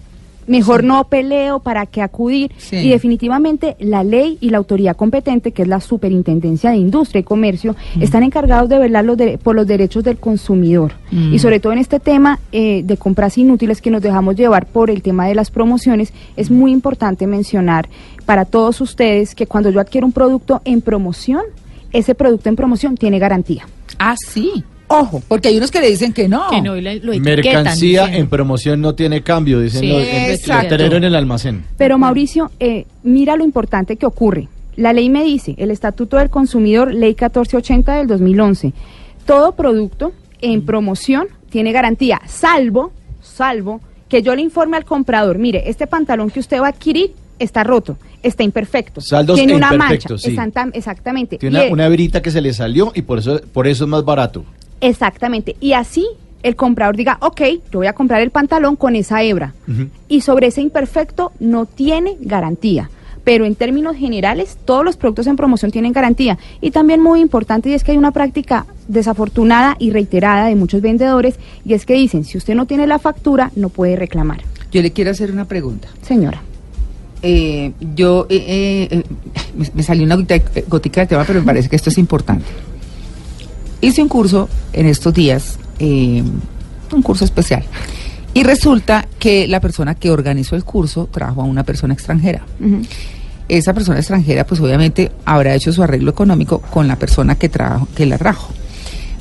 mejor 0.49 0.85
no 0.85 1.05
peleo, 1.05 1.61
¿para 1.61 1.87
qué 1.87 2.03
acudir? 2.03 2.53
Sí. 2.59 2.77
Y 2.77 2.91
definitivamente 2.91 3.77
la 3.79 4.03
ley 4.03 4.39
y 4.41 4.51
la 4.51 4.59
autoridad 4.59 4.97
competente, 4.97 5.53
que 5.53 5.63
es 5.63 5.69
la 5.69 5.81
Superintendencia 5.81 6.71
de 6.71 6.77
Industria 6.77 7.21
y 7.21 7.25
Comercio, 7.25 7.77
están 8.01 8.23
encargados 8.23 8.69
de 8.69 8.79
velar 8.79 9.05
los 9.05 9.19
por 9.43 9.55
los 9.55 9.67
derechos 9.67 10.05
del 10.05 10.19
consumidor. 10.19 10.93
Mm. 11.11 11.35
Y 11.35 11.39
sobre 11.39 11.61
todo 11.61 11.73
en 11.73 11.79
este 11.79 12.01
tema 12.01 12.39
eh, 12.53 12.83
de 12.85 12.97
compras 12.97 13.39
inútiles 13.39 13.81
que 13.81 13.91
nos 13.91 14.03
dejamos 14.03 14.37
llevar 14.37 14.67
por 14.67 14.91
el 14.91 15.03
tema 15.03 15.27
de 15.27 15.35
las 15.35 15.51
promociones, 15.51 16.13
es 16.37 16.51
muy 16.51 16.73
importante 16.73 17.27
mencionar 17.27 17.89
para 18.27 18.45
todos 18.45 18.81
ustedes 18.81 19.35
que 19.35 19.47
cuando 19.47 19.71
yo 19.71 19.81
adquiero 19.81 20.07
un 20.07 20.13
producto 20.13 20.61
en 20.65 20.81
promoción, 20.81 21.43
ese 21.93 22.15
producto 22.15 22.49
en 22.49 22.57
promoción 22.57 22.97
tiene 22.97 23.19
garantía. 23.19 23.67
Ah, 23.99 24.17
sí. 24.17 24.65
Ojo, 24.89 25.23
Porque 25.29 25.49
hay 25.49 25.57
unos 25.59 25.71
que 25.71 25.81
le 25.81 25.89
dicen 25.91 26.13
que 26.13 26.29
no. 26.29 26.49
Que 26.51 26.63
no, 26.63 26.77
y 26.77 26.81
la- 26.81 26.95
lo 26.95 27.13
Mercancía 27.21 28.07
dicen. 28.07 28.21
en 28.21 28.29
promoción 28.29 28.81
no 28.81 28.95
tiene 28.95 29.23
cambio, 29.23 29.61
dicen 29.61 29.81
Sí, 29.81 29.89
los- 29.89 30.03
en 30.03 30.81
el 30.81 30.93
en 30.95 31.05
el 31.05 31.15
almacén. 31.15 31.65
Pero 31.77 31.99
Mauricio, 31.99 32.51
eh, 32.59 32.87
mira 33.03 33.37
lo 33.37 33.45
importante 33.45 33.97
que 33.97 34.07
ocurre. 34.07 34.49
La 34.77 34.93
ley 34.93 35.11
me 35.11 35.25
dice, 35.25 35.55
el 35.59 35.71
Estatuto 35.71 36.17
del 36.17 36.31
Consumidor, 36.31 36.95
Ley 36.95 37.11
1480 37.11 37.97
del 37.97 38.07
2011, 38.07 38.73
todo 39.27 39.53
producto 39.53 40.13
en 40.41 40.65
promoción 40.65 41.27
tiene 41.51 41.73
garantía, 41.73 42.21
salvo, 42.27 42.93
salvo 43.21 43.81
que 44.09 44.23
yo 44.23 44.35
le 44.35 44.43
informe 44.43 44.77
al 44.77 44.85
comprador, 44.85 45.39
mire, 45.39 45.69
este 45.69 45.87
pantalón 45.87 46.31
que 46.31 46.41
usted 46.41 46.61
va 46.61 46.67
a 46.67 46.71
adquirir 46.71 47.13
está 47.39 47.63
roto, 47.65 47.97
está 48.23 48.43
imperfecto, 48.43 49.01
Saldos 49.01 49.37
tiene 49.37 49.55
una 49.55 49.73
mancha, 49.73 50.17
sí. 50.17 50.31
Exactam- 50.35 50.71
exactamente. 50.75 51.39
Tiene 51.39 51.59
Y, 51.59 51.63
una, 51.67 51.73
una 51.73 51.89
brita 51.89 52.23
que 52.23 52.31
se 52.31 52.41
le 52.41 52.53
salió 52.53 52.91
y 52.95 53.03
por 53.03 53.19
eso, 53.19 53.41
por 53.53 53.67
eso 53.67 53.85
es 53.85 53.91
más 53.91 54.05
barato. 54.05 54.45
Exactamente. 54.81 55.57
Y 55.61 55.73
así 55.73 56.07
el 56.43 56.57
comprador 56.57 56.97
diga, 56.97 57.19
ok, 57.21 57.41
yo 57.73 57.81
voy 57.81 57.87
a 57.87 57.93
comprar 57.93 58.21
el 58.21 58.31
pantalón 58.31 58.77
con 58.77 58.97
esa 58.97 59.23
hebra. 59.23 59.55
Y 60.09 60.21
sobre 60.21 60.49
ese 60.49 60.61
imperfecto 60.61 61.33
no 61.41 61.67
tiene 61.67 62.17
garantía. 62.21 62.91
Pero 63.25 63.45
en 63.45 63.57
términos 63.57 63.97
generales, 63.97 64.57
todos 64.65 64.85
los 64.85 64.97
productos 64.97 65.27
en 65.27 65.37
promoción 65.37 65.71
tienen 65.71 65.93
garantía. 65.93 66.39
Y 66.63 66.71
también 66.71 67.03
muy 67.03 67.21
importante, 67.21 67.69
y 67.69 67.75
es 67.75 67.85
que 67.85 67.93
hay 67.93 67.99
una 67.99 68.13
práctica 68.13 68.67
desafortunada 68.87 69.77
y 69.79 69.91
reiterada 69.91 70.47
de 70.47 70.55
muchos 70.55 70.81
vendedores, 70.81 71.35
y 71.65 71.75
es 71.75 71.85
que 71.85 71.95
dicen, 71.95 72.25
si 72.25 72.39
usted 72.39 72.55
no 72.55 72.65
tiene 72.65 72.87
la 72.87 72.99
factura, 72.99 73.51
no 73.55 73.69
puede 73.69 73.97
reclamar. 73.97 74.41
Yo 74.73 74.81
le 74.81 74.93
quiero 74.93 75.11
hacer 75.11 75.31
una 75.31 75.45
pregunta. 75.45 75.89
Señora. 76.01 76.41
Eh, 77.23 77.73
yo, 77.97 78.27
eh, 78.31 78.37
eh, 78.37 78.89
eh, 78.93 79.03
me, 79.57 79.67
me 79.75 79.83
salió 79.83 80.05
una 80.05 80.15
gotita, 80.15 80.41
gotica 80.69 81.01
de 81.03 81.09
tema, 81.09 81.25
pero 81.27 81.41
me 81.41 81.47
parece 81.47 81.69
que 81.69 81.77
esto 81.77 81.91
es 81.91 81.99
importante. 81.99 82.47
Hice 83.81 84.03
un 84.03 84.09
curso 84.09 84.49
en 84.73 84.87
estos 84.87 85.15
días, 85.15 85.59
eh, 85.79 86.23
un 86.93 87.03
curso 87.03 87.25
especial, 87.25 87.65
y 88.35 88.43
resulta 88.43 89.07
que 89.19 89.47
la 89.47 89.61
persona 89.61 89.95
que 89.95 90.11
organizó 90.11 90.57
el 90.57 90.65
curso 90.65 91.09
trajo 91.11 91.43
a 91.43 91.45
una 91.45 91.65
persona 91.65 91.95
extranjera. 91.95 92.45
Esa 93.49 93.73
persona 93.73 93.99
extranjera, 93.99 94.47
pues 94.47 94.61
obviamente 94.61 95.11
habrá 95.25 95.55
hecho 95.55 95.73
su 95.73 95.83
arreglo 95.83 96.11
económico 96.11 96.61
con 96.61 96.87
la 96.87 96.97
persona 96.97 97.37
que, 97.37 97.49
trajo, 97.49 97.89
que 97.95 98.05
la 98.07 98.19
trajo. 98.19 98.53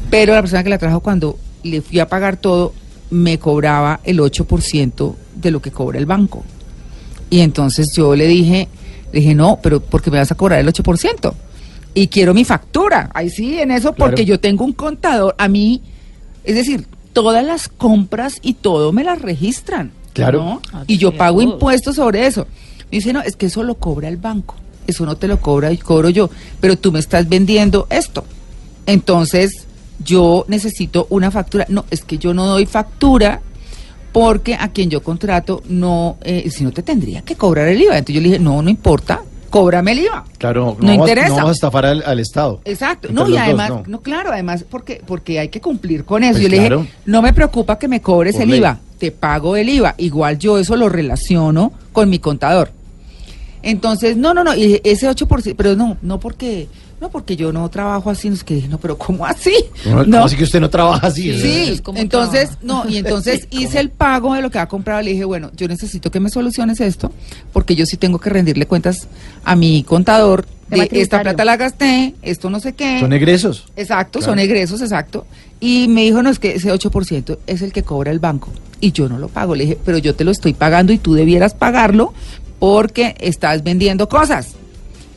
Pero 0.09 0.33
la 0.33 0.41
persona 0.41 0.63
que 0.63 0.69
la 0.69 0.77
trajo, 0.77 0.99
cuando 0.99 1.37
le 1.63 1.81
fui 1.81 1.99
a 1.99 2.07
pagar 2.07 2.37
todo, 2.37 2.73
me 3.09 3.39
cobraba 3.39 4.01
el 4.03 4.19
8% 4.19 5.15
de 5.35 5.51
lo 5.51 5.61
que 5.61 5.71
cobra 5.71 5.97
el 5.97 6.05
banco. 6.05 6.43
Y 7.29 7.39
entonces 7.39 7.89
yo 7.95 8.15
le 8.15 8.27
dije, 8.27 8.67
le 9.11 9.19
dije, 9.19 9.35
no, 9.35 9.59
pero 9.61 9.79
¿por 9.79 10.01
qué 10.01 10.11
me 10.11 10.17
vas 10.17 10.31
a 10.31 10.35
cobrar 10.35 10.59
el 10.59 10.67
8%? 10.67 11.33
Y 11.99 12.07
quiero 12.09 12.33
mi 12.33 12.45
factura. 12.45 13.09
Ahí 13.13 13.29
sí, 13.29 13.59
en 13.59 13.71
eso, 13.71 13.93
porque 13.93 14.17
Claro. 14.23 14.27
yo 14.27 14.39
tengo 14.39 14.63
un 14.65 14.73
contador. 14.73 15.33
A 15.37 15.47
mí, 15.47 15.81
es 16.43 16.55
decir, 16.55 16.85
todas 17.13 17.43
las 17.43 17.67
compras 17.69 18.35
y 18.43 18.53
todo 18.53 18.91
me 18.93 19.03
las 19.03 19.19
registran. 19.21 19.91
Claro. 20.13 20.43
¿no? 20.43 20.61
Ah, 20.73 20.83
Y 20.87 20.97
yo 20.97 21.11
pago 21.17 21.41
todo. 21.41 21.53
impuestos 21.53 21.95
sobre 21.95 22.27
eso. 22.27 22.45
Me 22.91 22.97
dice, 22.99 23.13
no, 23.13 23.21
es 23.21 23.35
que 23.35 23.47
eso 23.47 23.63
lo 23.63 23.75
cobra 23.75 24.09
el 24.09 24.17
banco. 24.17 24.55
eso 24.85 25.05
no 25.05 25.15
te 25.17 25.27
lo 25.27 25.41
cobra 25.41 25.71
y 25.73 25.77
cobro 25.77 26.09
yo, 26.09 26.29
pero 26.61 26.77
tú 26.77 26.91
me 26.93 26.99
estás 26.99 27.27
vendiendo 27.27 27.87
esto. 27.89 28.23
Entonces, 28.85 29.65
yo 30.03 30.45
necesito 30.47 31.07
una 31.09 31.29
factura. 31.31 31.65
No, 31.67 31.83
es 31.91 32.03
que 32.03 32.17
yo 32.17 32.33
no 32.33 32.45
doy 32.45 32.65
factura 32.65 33.41
porque 34.13 34.55
a 34.55 34.69
quien 34.69 34.89
yo 34.89 35.03
contrato 35.03 35.61
no, 35.67 36.17
eh, 36.21 36.49
si 36.51 36.63
no 36.63 36.71
te 36.71 36.83
tendría 36.83 37.21
que 37.23 37.35
cobrar 37.35 37.67
el 37.67 37.81
IVA. 37.81 37.97
Entonces 37.97 38.15
yo 38.15 38.21
le 38.21 38.27
dije, 38.29 38.39
no, 38.39 38.61
no 38.61 38.69
importa, 38.69 39.21
cóbrame 39.49 39.93
el 39.93 39.99
IVA. 39.99 40.25
Claro, 40.37 40.77
No 40.79 40.93
interesa. 40.93 41.29
no 41.29 41.35
vamos 41.35 41.49
a 41.49 41.53
estafar 41.53 41.85
al, 41.85 42.03
al 42.05 42.19
Estado. 42.19 42.61
Exacto, 42.65 43.09
no, 43.11 43.27
y 43.27 43.31
dos, 43.31 43.41
además, 43.41 43.69
no. 43.69 43.83
no. 43.87 44.01
claro, 44.01 44.31
además, 44.31 44.65
porque, 44.69 45.01
porque 45.05 45.39
hay 45.39 45.49
que 45.49 45.61
cumplir 45.61 46.05
con 46.05 46.23
eso. 46.23 46.33
Pues 46.33 46.43
yo 46.43 46.49
le 46.49 46.59
dije, 46.59 46.89
no 47.05 47.21
me 47.21 47.33
preocupa 47.33 47.77
que 47.79 47.87
me 47.87 48.01
cobres 48.01 48.35
Por 48.35 48.43
el 48.43 48.49
ley. 48.49 48.59
IVA, 48.59 48.79
te 48.97 49.11
pago 49.11 49.55
el 49.55 49.69
IVA. 49.69 49.95
Igual 49.97 50.37
yo 50.37 50.57
eso 50.57 50.75
lo 50.75 50.89
relaciono 50.89 51.71
con 51.93 52.09
mi 52.09 52.19
contador. 52.19 52.71
Entonces, 53.63 54.15
no, 54.15 54.33
no, 54.33 54.43
no, 54.43 54.55
y 54.55 54.79
ese 54.83 55.09
8%, 55.09 55.55
pero 55.57 55.75
no, 55.75 55.97
no 56.01 56.19
porque, 56.19 56.67
no 56.99 57.09
porque 57.09 57.35
yo 57.35 57.51
no 57.53 57.69
trabajo 57.69 58.09
así, 58.09 58.29
no 58.29 58.35
es 58.35 58.43
que 58.43 58.55
dije, 58.55 58.67
no, 58.67 58.79
pero 58.79 58.97
¿cómo 58.97 59.25
así? 59.25 59.53
No, 59.85 60.03
¿cómo 60.03 60.25
así 60.25 60.35
que 60.35 60.43
usted 60.43 60.59
no 60.59 60.69
trabaja 60.69 61.07
así? 61.07 61.31
Sí. 61.39 61.81
Entonces, 61.95 62.49
trabaja. 62.49 62.57
no, 62.63 62.89
y 62.89 62.97
entonces 62.97 63.47
hice 63.51 63.79
el 63.79 63.89
pago 63.89 64.33
de 64.33 64.41
lo 64.41 64.49
que 64.49 64.59
ha 64.59 64.67
comprado. 64.67 65.01
Le 65.01 65.11
dije, 65.11 65.25
bueno, 65.25 65.51
yo 65.55 65.67
necesito 65.67 66.09
que 66.09 66.19
me 66.19 66.29
soluciones 66.29 66.81
esto, 66.81 67.11
porque 67.53 67.75
yo 67.75 67.85
sí 67.85 67.97
tengo 67.97 68.19
que 68.19 68.29
rendirle 68.29 68.65
cuentas 68.65 69.07
a 69.43 69.55
mi 69.55 69.83
contador 69.83 70.45
de 70.69 70.89
esta 70.91 71.21
plata 71.21 71.45
la 71.45 71.55
gasté, 71.55 72.15
esto 72.21 72.49
no 72.49 72.59
sé 72.59 72.73
qué. 72.73 72.99
Son 72.99 73.13
egresos. 73.13 73.65
Exacto, 73.75 74.19
Claro. 74.19 74.33
son 74.33 74.39
egresos, 74.39 74.81
exacto. 74.81 75.25
Y 75.59 75.87
me 75.87 76.03
dijo, 76.03 76.21
no, 76.21 76.29
es 76.29 76.39
que 76.39 76.55
ese 76.55 76.71
8% 76.73 77.37
es 77.47 77.61
el 77.61 77.71
que 77.71 77.83
cobra 77.83 78.11
el 78.11 78.19
banco. 78.19 78.49
Y 78.79 78.91
yo 78.91 79.07
no 79.09 79.17
lo 79.17 79.27
pago. 79.27 79.55
Le 79.55 79.63
dije, 79.63 79.77
pero 79.83 79.97
yo 79.97 80.15
te 80.15 80.23
lo 80.23 80.31
estoy 80.31 80.53
pagando 80.53 80.93
y 80.93 80.97
tú 80.97 81.13
debieras 81.13 81.53
pagarlo 81.53 82.13
porque 82.59 83.15
estás 83.19 83.63
vendiendo 83.63 84.09
cosas. 84.09 84.55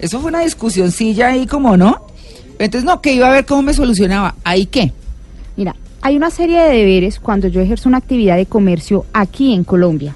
Eso 0.01 0.21
fue 0.21 0.31
una 0.31 0.41
discusioncilla 0.41 1.29
ahí 1.29 1.47
como, 1.47 1.77
¿no? 1.77 2.07
Entonces, 2.59 2.85
no, 2.85 3.01
que 3.01 3.13
iba 3.13 3.29
a 3.29 3.33
ver 3.33 3.47
cómo 3.47 3.63
me 3.63 3.75
solucionaba. 3.75 4.35
¿Ahí 4.45 4.67
qué? 4.67 4.93
Mira, 5.57 5.77
hay 6.03 6.17
una 6.17 6.31
serie 6.31 6.61
de 6.61 6.77
deberes 6.77 7.21
cuando 7.21 7.49
yo 7.49 7.61
ejerzo 7.61 7.89
una 7.89 7.99
actividad 7.99 8.37
de 8.37 8.47
comercio 8.47 9.05
aquí 9.13 9.53
en 9.53 9.65
Colombia. 9.65 10.15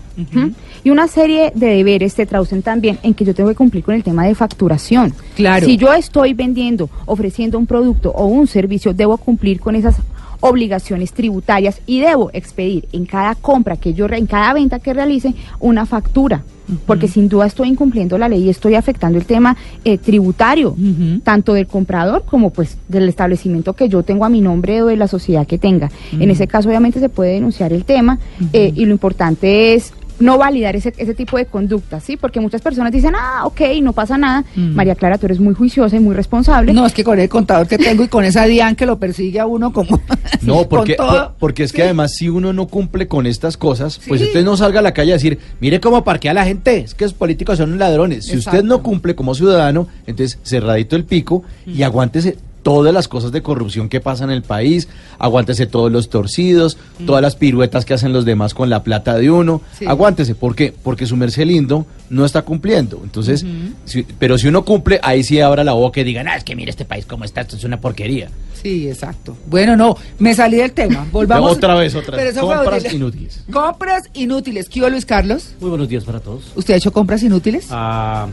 Y 0.85 0.91
una 0.91 1.09
serie 1.09 1.51
de 1.55 1.69
deberes 1.69 2.13
se 2.13 2.27
traducen 2.27 2.63
también 2.63 2.99
en 3.03 3.15
que 3.15 3.25
yo 3.25 3.35
tengo 3.35 3.49
que 3.49 3.57
cumplir 3.57 3.83
con 3.83 3.95
el 3.95 4.03
tema 4.03 4.27
de 4.27 4.35
facturación. 4.35 5.15
Claro. 5.35 5.67
Si 5.67 5.77
yo 5.77 5.93
estoy 5.93 6.35
vendiendo, 6.35 6.91
ofreciendo 7.07 7.59
un 7.59 7.67
producto 7.67 8.11
o 8.11 8.27
un 8.27 8.47
servicio, 8.47 8.93
debo 8.93 9.17
cumplir 9.17 9.61
con 9.61 9.75
esas 9.75 9.97
obligaciones 10.45 11.15
tributarias 11.15 11.81
y 11.87 12.01
debo 12.01 12.29
expedir 12.35 12.87
en 12.93 13.07
cada 13.07 13.35
compra 13.35 13.79
que 13.79 13.95
yo, 13.95 14.07
en 14.07 14.27
cada 14.27 14.53
venta 14.53 14.79
que 14.79 14.93
realice, 14.93 15.35
una 15.59 15.87
factura. 15.87 16.43
Porque 16.87 17.09
sin 17.09 17.29
duda 17.29 17.45
estoy 17.45 17.69
incumpliendo 17.69 18.17
la 18.17 18.27
ley 18.27 18.45
y 18.45 18.49
estoy 18.49 18.75
afectando 18.75 19.19
el 19.19 19.27
tema 19.27 19.55
eh, 19.85 19.99
tributario, 19.99 20.75
tanto 21.23 21.53
del 21.53 21.67
comprador 21.67 22.25
como 22.25 22.49
pues 22.51 22.79
del 22.89 23.07
establecimiento 23.07 23.75
que 23.75 23.91
yo 23.91 24.03
tengo 24.03 24.25
a 24.25 24.31
mi 24.31 24.41
nombre 24.41 24.81
o 24.81 24.87
de 24.87 24.97
la 24.97 25.07
sociedad 25.07 25.47
que 25.47 25.59
tenga. 25.59 25.91
En 26.13 26.31
ese 26.31 26.47
caso 26.47 26.71
obviamente 26.71 27.01
se 27.01 27.11
puede 27.11 27.35
denunciar 27.35 27.75
el 27.75 27.85
tema 27.85 28.19
eh, 28.55 28.73
y 28.75 28.87
lo 28.87 28.93
importante 28.93 29.75
es 29.75 29.93
no 30.21 30.39
validar 30.39 30.77
ese, 30.77 30.93
ese 30.97 31.15
tipo 31.15 31.37
de 31.37 31.47
conducta, 31.47 32.01
¿sí? 32.01 32.17
Porque 32.17 32.41
muchas 32.41 32.63
personas 32.63 32.93
dicen, 32.93 33.15
ah, 33.17 33.43
ok, 33.47 33.61
no 33.83 33.93
pasa 33.93 34.17
nada. 34.19 34.45
María 34.57 34.95
Clara, 34.95 35.19
tú 35.19 35.27
eres 35.27 35.41
muy 35.41 35.55
juiciosa 35.55 35.97
y 35.97 36.01
muy 36.01 36.15
responsable. 36.15 36.73
No, 36.73 36.87
es 36.87 36.93
que 36.93 37.03
con 37.05 37.19
el 37.19 37.29
contador 37.29 37.67
que 37.67 37.79
tengo 37.79 38.05
y 38.05 38.09
con 38.09 38.25
esa 38.25 38.45
Dian 38.45 38.77
que 38.77 38.87
lo 38.87 38.99
persigue 38.99 39.41
a 39.41 39.47
uno 39.47 39.73
como... 39.73 40.01
No, 40.43 40.69
porque, 40.69 40.95
por- 40.95 41.33
porque 41.39 41.63
es 41.65 41.73
que 41.73 41.79
Sí. 41.79 41.83
además 41.83 42.13
si 42.17 42.29
uno 42.29 42.53
no 42.53 42.67
cumple 42.69 43.09
con 43.09 43.27
estas 43.27 43.57
cosas, 43.57 44.01
pues 44.07 44.21
Sí. 44.21 44.27
usted 44.29 44.45
no 44.45 44.57
salga 44.57 44.81
a 44.81 44.83
la 44.83 44.93
calle 44.93 45.13
a 45.13 45.15
decir, 45.15 45.39
mire 45.61 45.81
cómo 45.81 46.05
parquea 46.05 46.35
la 46.35 46.45
gente, 46.45 46.79
es 46.79 46.95
que 46.95 47.05
los 47.05 47.15
políticos 47.15 47.59
son 47.59 47.79
ladrones. 47.79 48.27
Si 48.27 48.37
usted 48.37 48.63
no 48.63 48.83
cumple 48.83 49.15
como 49.15 49.35
ciudadano, 49.35 49.89
entonces 50.07 50.39
cerradito 50.45 50.97
el 50.97 51.05
pico 51.05 51.43
y 51.67 51.83
aguántese 51.83 52.37
todas 52.65 52.93
las 52.93 53.07
cosas 53.07 53.31
de 53.31 53.41
corrupción 53.43 53.89
que 53.89 54.01
pasan 54.01 54.31
en 54.31 54.37
el 54.37 54.43
país, 54.43 54.89
aguántese 55.21 55.67
todos 55.67 55.93
los 55.93 56.09
torcidos, 56.09 56.77
todas 57.07 57.23
las 57.23 57.37
piruetas 57.37 57.85
que 57.85 57.95
hacen 57.95 58.13
los 58.13 58.25
demás 58.25 58.55
con 58.55 58.69
la 58.71 58.83
plata 58.83 59.15
de 59.17 59.31
uno, 59.31 59.61
Sí. 59.79 59.85
aguántese, 59.87 60.35
¿por 60.35 60.57
qué? 60.57 60.75
Porque 60.83 61.07
su 61.07 61.17
merced 61.17 61.45
lindo 61.47 61.87
no 62.11 62.25
está 62.25 62.43
cumpliendo. 62.43 63.01
Entonces, 63.05 63.45
si- 63.85 64.03
pero 64.19 64.37
si 64.39 64.49
uno 64.49 64.65
cumple, 64.65 64.99
ahí 65.03 65.23
sí 65.23 65.41
abra 65.41 65.63
la 65.63 65.75
boca 65.75 66.01
y 66.01 66.05
digan, 66.05 66.27
ah, 66.27 66.37
es 66.37 66.43
que 66.43 66.57
mire 66.57 66.71
este 66.71 66.85
país 66.85 67.07
cómo 67.07 67.25
está, 67.25 67.43
esto 67.43 67.57
es 67.57 67.63
una 67.65 67.81
porquería. 67.81 68.29
Sí, 68.61 68.89
exacto. 68.89 69.37
Bueno, 69.47 69.77
no, 69.77 69.97
me 70.19 70.35
salí 70.35 70.57
del 70.57 70.73
tema. 70.73 71.07
Volvamos. 71.13 71.53
Otra 71.53 71.75
vez, 71.75 71.95
otra 71.95 72.17
vez. 72.17 72.35
Compras 72.39 72.93
inútiles. 72.93 73.45
Compras 73.53 74.05
inútiles. 74.15 74.69
¿Qué 74.71 74.81
hubo, 74.81 74.89
Luis 74.89 75.05
Carlos? 75.05 75.51
Muy 75.61 75.69
buenos 75.69 75.89
días 75.89 76.05
para 76.05 76.21
todos. 76.21 76.45
¿Usted 76.57 76.73
ha 76.75 76.77
hecho 76.79 76.93
compras 76.93 77.23
inútiles? 77.23 77.67
Ah, 77.71 78.27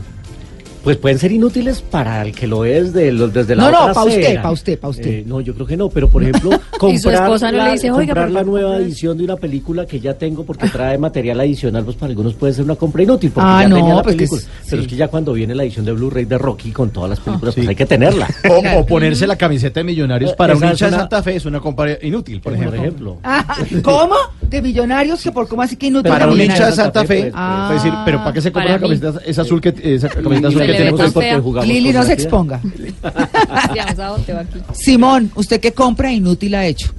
pues 0.82 0.96
pueden 0.96 1.18
ser 1.18 1.32
inútiles 1.32 1.80
para 1.82 2.22
el 2.22 2.32
que 2.34 2.46
lo 2.46 2.64
es 2.64 2.92
de 2.92 3.12
los- 3.12 3.32
desde 3.32 3.54
la 3.54 3.64
No, 3.64 3.70
no, 3.70 3.80
otra 3.82 3.94
pa' 3.94 4.04
usted, 4.04 4.22
acera. 4.24 4.42
pa' 4.42 4.50
usted, 4.50 4.78
pa' 4.78 4.88
usted. 4.88 5.06
Eh, 5.10 5.24
no, 5.26 5.40
yo 5.40 5.54
creo 5.54 5.66
que 5.66 5.76
no, 5.76 5.88
pero 5.88 6.08
por 6.08 6.22
ejemplo, 6.22 6.50
comprar, 6.78 7.14
esposa 7.14 7.50
no 7.52 7.58
la, 7.58 7.66
le 7.66 7.72
dice, 7.72 7.90
"Oiga, 7.90 8.06
comprar 8.14 8.30
la 8.30 8.42
nueva 8.42 8.76
edición 8.78 9.16
de 9.18 9.24
una 9.24 9.36
película 9.36 9.86
que 9.86 10.00
ya 10.00 10.14
tengo 10.14 10.44
porque 10.44 10.68
trae 10.68 10.98
material 10.98 11.40
adicional, 11.40 11.84
pues 11.84 11.96
para 11.96 12.10
algunos 12.10 12.34
puede 12.34 12.52
ser 12.52 12.64
una 12.64 12.74
compra 12.76 13.02
inútil 13.02 13.30
porque 13.30 13.48
Ah, 13.50 13.62
ya 13.62 13.68
no, 13.68 13.76
tenía 13.76 13.94
la 13.94 14.02
pues 14.02 14.16
película. 14.16 14.40
es- 14.40 14.48
Pero 14.68 14.82
sí. 14.82 14.86
es 14.86 14.90
que 14.90 14.96
ya 14.96 15.08
cuando 15.08 15.32
viene 15.32 15.54
la 15.54 15.62
edición 15.62 15.84
de 15.84 15.92
Blu-ray 15.92 16.24
de 16.24 16.38
Rocky 16.38 16.70
con 16.72 16.90
todas 16.90 17.10
las 17.10 17.20
películas, 17.20 17.54
Sí. 17.54 17.60
pues 17.60 17.68
hay 17.68 17.76
que 17.76 17.86
tenerla. 17.86 18.28
O, 18.50 18.80
o 18.80 18.86
ponerse 18.86 19.26
la 19.26 19.36
camiseta 19.36 19.80
de 19.80 19.84
millonarios 19.84 20.32
Eh, 20.32 20.34
para 20.36 20.54
un 20.54 20.58
esa 20.58 20.66
es 20.66 20.72
hincha 20.72 20.90
de 20.90 20.96
Santa 20.96 21.22
Fe 21.22 21.36
es 21.36 21.44
una 21.46 21.60
compra 21.60 21.96
inútil, 22.02 22.40
por 22.40 22.54
ejemplo. 22.54 22.76
ejemplo. 22.80 23.18
Ah, 23.24 23.56
¿Cómo? 23.82 24.14
¿De 24.42 24.60
millonarios? 24.60 25.22
que 25.22 25.30
por 25.32 25.46
cómo 25.48 25.62
así 25.62 25.76
que 25.76 25.86
inútil? 25.86 26.10
Para 26.10 26.26
un 26.26 26.40
hincha 26.40 26.66
de? 26.66 26.72
Santa 26.72 27.04
Fe, 27.04 27.20
pues, 27.22 27.32
Ah. 27.36 27.70
es 27.74 27.82
decir, 27.82 27.96
pero 28.04 28.18
¿para 28.18 28.32
qué 28.32 28.40
se 28.40 28.52
compra 28.52 28.72
Para 28.78 28.88
mí. 28.88 28.98
camiseta 28.98 29.24
esa 29.26 29.42
azul 29.42 29.60
que 29.60 29.68
esa 29.82 30.08
camiseta 30.08 30.48
azul 30.48 30.62
le 30.72 30.76
tiene 30.76 30.92
ve 30.92 30.98
tan 30.98 31.12
fea. 31.12 31.40
jugamos 31.40 31.68
Lili, 31.68 31.92
no 31.92 32.02
se 32.02 32.12
exponga. 32.12 32.60
Simón, 34.72 35.30
¿usted 35.34 35.60
qué 35.60 35.72
compra 35.72 36.12
inútil 36.12 36.54
ha 36.54 36.66
hecho? 36.66 36.92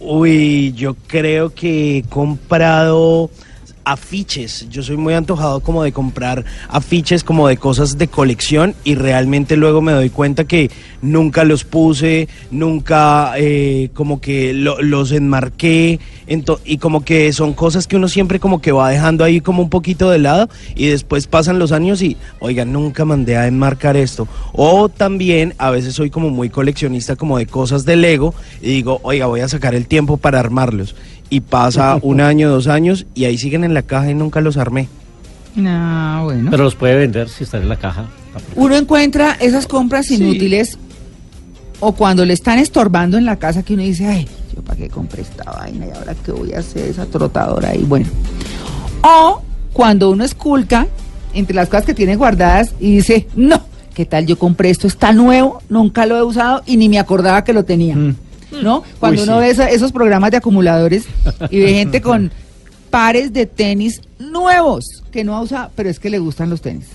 Uy, 0.00 0.72
yo 0.76 0.96
creo 1.06 1.54
que 1.54 1.98
he 1.98 2.02
comprado 2.02 3.30
afiches. 3.84 4.68
Yo 4.70 4.82
soy 4.82 4.96
muy 4.96 5.14
antojado 5.14 5.60
como 5.60 5.82
de 5.82 5.92
comprar 5.92 6.44
afiches 6.68 7.24
como 7.24 7.48
de 7.48 7.56
cosas 7.56 7.98
de 7.98 8.08
colección 8.08 8.74
y 8.84 8.94
realmente 8.94 9.56
luego 9.56 9.80
me 9.80 9.92
doy 9.92 10.10
cuenta 10.10 10.44
que 10.44 10.70
nunca 11.00 11.44
los 11.44 11.64
puse, 11.64 12.28
nunca 12.50 13.32
eh, 13.36 13.90
como 13.94 14.20
que 14.20 14.52
lo- 14.54 14.80
los 14.82 15.12
enmarqué 15.12 15.98
y 16.64 16.78
como 16.78 17.04
que 17.04 17.32
son 17.32 17.52
cosas 17.52 17.86
que 17.86 17.96
uno 17.96 18.08
siempre 18.08 18.40
como 18.40 18.60
que 18.62 18.72
va 18.72 18.88
dejando 18.88 19.24
ahí 19.24 19.40
como 19.40 19.62
un 19.62 19.68
poquito 19.70 20.08
de 20.10 20.18
lado 20.18 20.48
y 20.74 20.86
después 20.86 21.26
pasan 21.26 21.58
los 21.58 21.72
años 21.72 22.00
y, 22.02 22.16
oiga, 22.40 22.64
nunca 22.64 23.04
mandé 23.04 23.36
a 23.36 23.46
enmarcar 23.46 23.96
esto. 23.96 24.26
O 24.52 24.88
también 24.88 25.54
a 25.58 25.70
veces 25.70 25.94
soy 25.94 26.08
como 26.10 26.30
muy 26.30 26.48
coleccionista 26.48 27.16
como 27.16 27.36
de 27.38 27.46
cosas 27.46 27.84
de 27.84 27.96
Lego 27.96 28.34
y 28.62 28.68
digo, 28.68 29.00
oiga, 29.02 29.26
voy 29.26 29.40
a 29.40 29.48
sacar 29.48 29.74
el 29.74 29.86
tiempo 29.86 30.16
para 30.16 30.40
armarlos. 30.40 30.94
Y 31.32 31.40
pasa 31.40 31.98
un 32.02 32.20
año, 32.20 32.50
dos 32.50 32.66
años 32.68 33.06
y 33.14 33.24
ahí 33.24 33.38
siguen 33.38 33.64
en 33.64 33.72
la 33.72 33.80
caja 33.80 34.10
y 34.10 34.14
nunca 34.14 34.42
los 34.42 34.58
armé. 34.58 34.88
Ah, 35.64 36.20
bueno. 36.22 36.50
Pero 36.50 36.64
los 36.64 36.74
puede 36.74 36.94
vender 36.94 37.30
si 37.30 37.44
están 37.44 37.62
en 37.62 37.70
la 37.70 37.76
caja. 37.76 38.04
Uno 38.54 38.76
encuentra 38.76 39.38
esas 39.40 39.66
compras 39.66 40.10
inútiles 40.10 40.78
o 41.80 41.92
cuando 41.92 42.26
le 42.26 42.34
están 42.34 42.58
estorbando 42.58 43.16
en 43.16 43.24
la 43.24 43.36
casa 43.36 43.62
que 43.62 43.72
uno 43.72 43.82
dice, 43.82 44.06
ay, 44.06 44.28
yo 44.54 44.62
para 44.62 44.76
qué 44.76 44.90
compré 44.90 45.22
esta 45.22 45.50
vaina 45.50 45.86
y 45.86 45.90
ahora 45.90 46.14
qué 46.22 46.32
voy 46.32 46.52
a 46.52 46.58
hacer 46.58 46.88
esa 46.88 47.06
trotadora 47.06 47.70
ahí, 47.70 47.82
bueno. 47.82 48.06
O 49.02 49.40
cuando 49.72 50.10
uno 50.10 50.24
esculca 50.24 50.86
entre 51.32 51.56
las 51.56 51.70
cosas 51.70 51.86
que 51.86 51.94
tiene 51.94 52.14
guardadas 52.16 52.74
y 52.78 52.96
dice, 52.96 53.26
no, 53.36 53.62
¿qué 53.94 54.04
tal 54.04 54.26
yo 54.26 54.38
compré 54.38 54.68
esto? 54.68 54.86
Está 54.86 55.12
nuevo, 55.12 55.62
nunca 55.70 56.04
lo 56.04 56.18
he 56.18 56.22
usado 56.22 56.62
y 56.66 56.76
ni 56.76 56.90
me 56.90 56.98
acordaba 56.98 57.42
que 57.42 57.54
lo 57.54 57.64
tenía. 57.64 57.96
¿No? 58.62 58.82
Cuando 59.00 59.22
Uy, 59.22 59.28
uno 59.28 59.38
sí. 59.38 59.44
ve 59.44 59.50
esa- 59.50 59.68
esos 59.70 59.92
programas 59.92 60.30
de 60.30 60.36
acumuladores 60.38 61.04
y 61.50 61.60
ve 61.60 61.74
gente 61.74 62.00
con 62.02 62.30
pares 62.90 63.32
de 63.32 63.46
tenis 63.46 64.00
nuevos 64.18 64.84
que 65.10 65.24
no 65.24 65.34
ha 65.36 65.40
usado, 65.42 65.70
pero 65.74 65.88
es 65.90 65.98
que 65.98 66.10
le 66.10 66.18
gustan 66.18 66.48
los 66.50 66.60
tenis. 66.60 66.86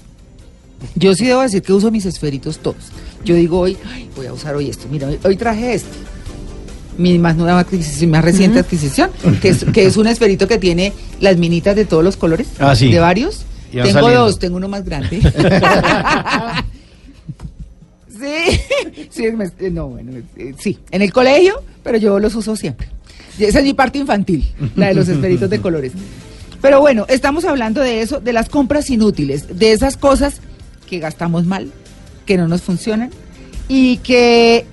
Yo 0.96 1.16
sí 1.16 1.26
debo 1.26 1.42
decir 1.42 1.62
que 1.64 1.74
uso 1.74 1.90
mis 1.92 2.06
esferitos 2.06 2.60
todos. 2.60 2.78
Yo 3.26 3.34
digo 3.36 3.60
hoy, 3.60 3.78
"Ay, 3.92 4.08
voy 4.16 4.28
a 4.28 4.34
usar 4.34 4.56
hoy 4.56 4.70
esto. 4.70 4.88
Mira, 4.92 5.08
hoy, 5.08 5.20
hoy 5.24 5.36
traje 5.36 5.74
este. 5.74 5.90
Mi 7.00 7.18
más 7.20 7.36
nueva 7.36 7.60
adquisición, 7.60 8.10
más 8.12 8.24
reciente 8.24 8.60
adquisición, 8.60 9.12
que 9.42 9.50
es, 9.50 9.64
que 9.66 9.86
es 9.86 9.98
un 9.98 10.08
esferito 10.08 10.48
que 10.48 10.58
tiene 10.58 10.94
las 11.20 11.38
minitas 11.38 11.76
de 11.76 11.86
todos 11.86 12.04
los 12.04 12.18
colores, 12.18 12.48
Ah, 12.60 12.76
sí. 12.76 12.92
de 12.92 13.00
varios. 13.00 13.42
Tengo 13.72 13.88
saliendo. 13.92 14.20
dos, 14.26 14.40
tengo 14.40 14.58
uno 14.58 14.68
más 14.68 14.84
grande. 14.86 15.20
sí, 18.20 19.08
sí, 19.10 19.26
eh, 19.26 19.70
no, 19.72 19.88
bueno, 19.88 20.12
eh, 20.36 20.54
sí, 20.58 20.80
en 20.92 21.02
el 21.02 21.12
colegio, 21.12 21.62
pero 21.84 21.98
yo 21.98 22.20
los 22.20 22.36
uso 22.36 22.56
siempre. 22.56 22.88
Esa 23.40 23.60
es 23.60 23.66
mi 23.66 23.74
parte 23.74 24.00
infantil, 24.00 24.52
la 24.76 24.88
de 24.88 24.96
los 24.96 25.08
esferitos 25.08 25.50
de 25.50 25.62
colores. 25.62 25.92
Pero 26.62 26.80
bueno, 26.80 27.06
estamos 27.08 27.46
hablando 27.46 27.82
de 27.82 28.02
eso, 28.02 28.20
de 28.20 28.34
las 28.34 28.50
compras 28.50 28.90
inútiles, 28.90 29.60
de 29.60 29.72
esas 29.72 29.96
cosas 29.96 30.42
que 30.90 31.00
gastamos 31.00 31.46
mal, 31.46 31.72
que 32.26 32.38
no 32.38 32.48
nos 32.48 32.64
funcionan 32.64 33.12
y 33.68 33.98
que, 33.98 34.66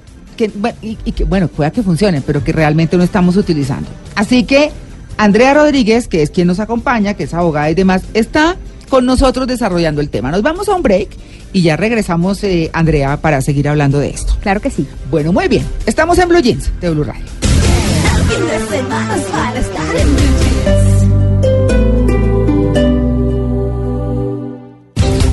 y 0.81 1.13
que, 1.13 1.25
bueno, 1.25 1.49
pueda 1.49 1.71
que 1.71 1.83
funcionen, 1.83 2.23
pero 2.27 2.43
que 2.43 2.53
realmente 2.53 2.97
no 2.97 3.03
estamos 3.03 3.37
utilizando. 3.37 3.89
Así 4.15 4.45
que 4.45 4.71
Andrea 5.19 5.55
Rodríguez, 5.55 6.09
que 6.09 6.23
es 6.23 6.31
quien 6.31 6.47
nos 6.47 6.59
acompaña, 6.59 7.15
que 7.15 7.25
es 7.25 7.35
abogada 7.35 7.71
y 7.71 7.75
demás, 7.75 8.03
está 8.15 8.57
con 8.89 9.07
nosotros 9.07 9.47
desarrollando 9.47 10.01
el 10.01 10.11
tema. 10.11 10.31
Nos 10.31 10.43
vamos 10.43 10.69
a 10.69 10.75
un 10.75 10.83
break 10.83 11.09
y 11.53 11.63
ya 11.63 11.77
regresamos, 11.77 12.43
eh, 12.45 12.71
Andrea, 12.73 13.17
para 13.19 13.41
seguir 13.41 13.69
hablando 13.69 13.99
de 13.99 14.11
esto. 14.11 14.35
Claro 14.43 14.61
que 14.61 14.71
sí. 14.71 14.87
Bueno, 15.11 15.33
muy 15.33 15.49
bien. 15.49 15.65
Estamos 15.87 16.19
en 16.19 16.29
Blue 16.29 16.41
Jeans 16.41 16.71
de 16.81 16.91
Blue 16.91 17.05
Radio. 17.05 17.25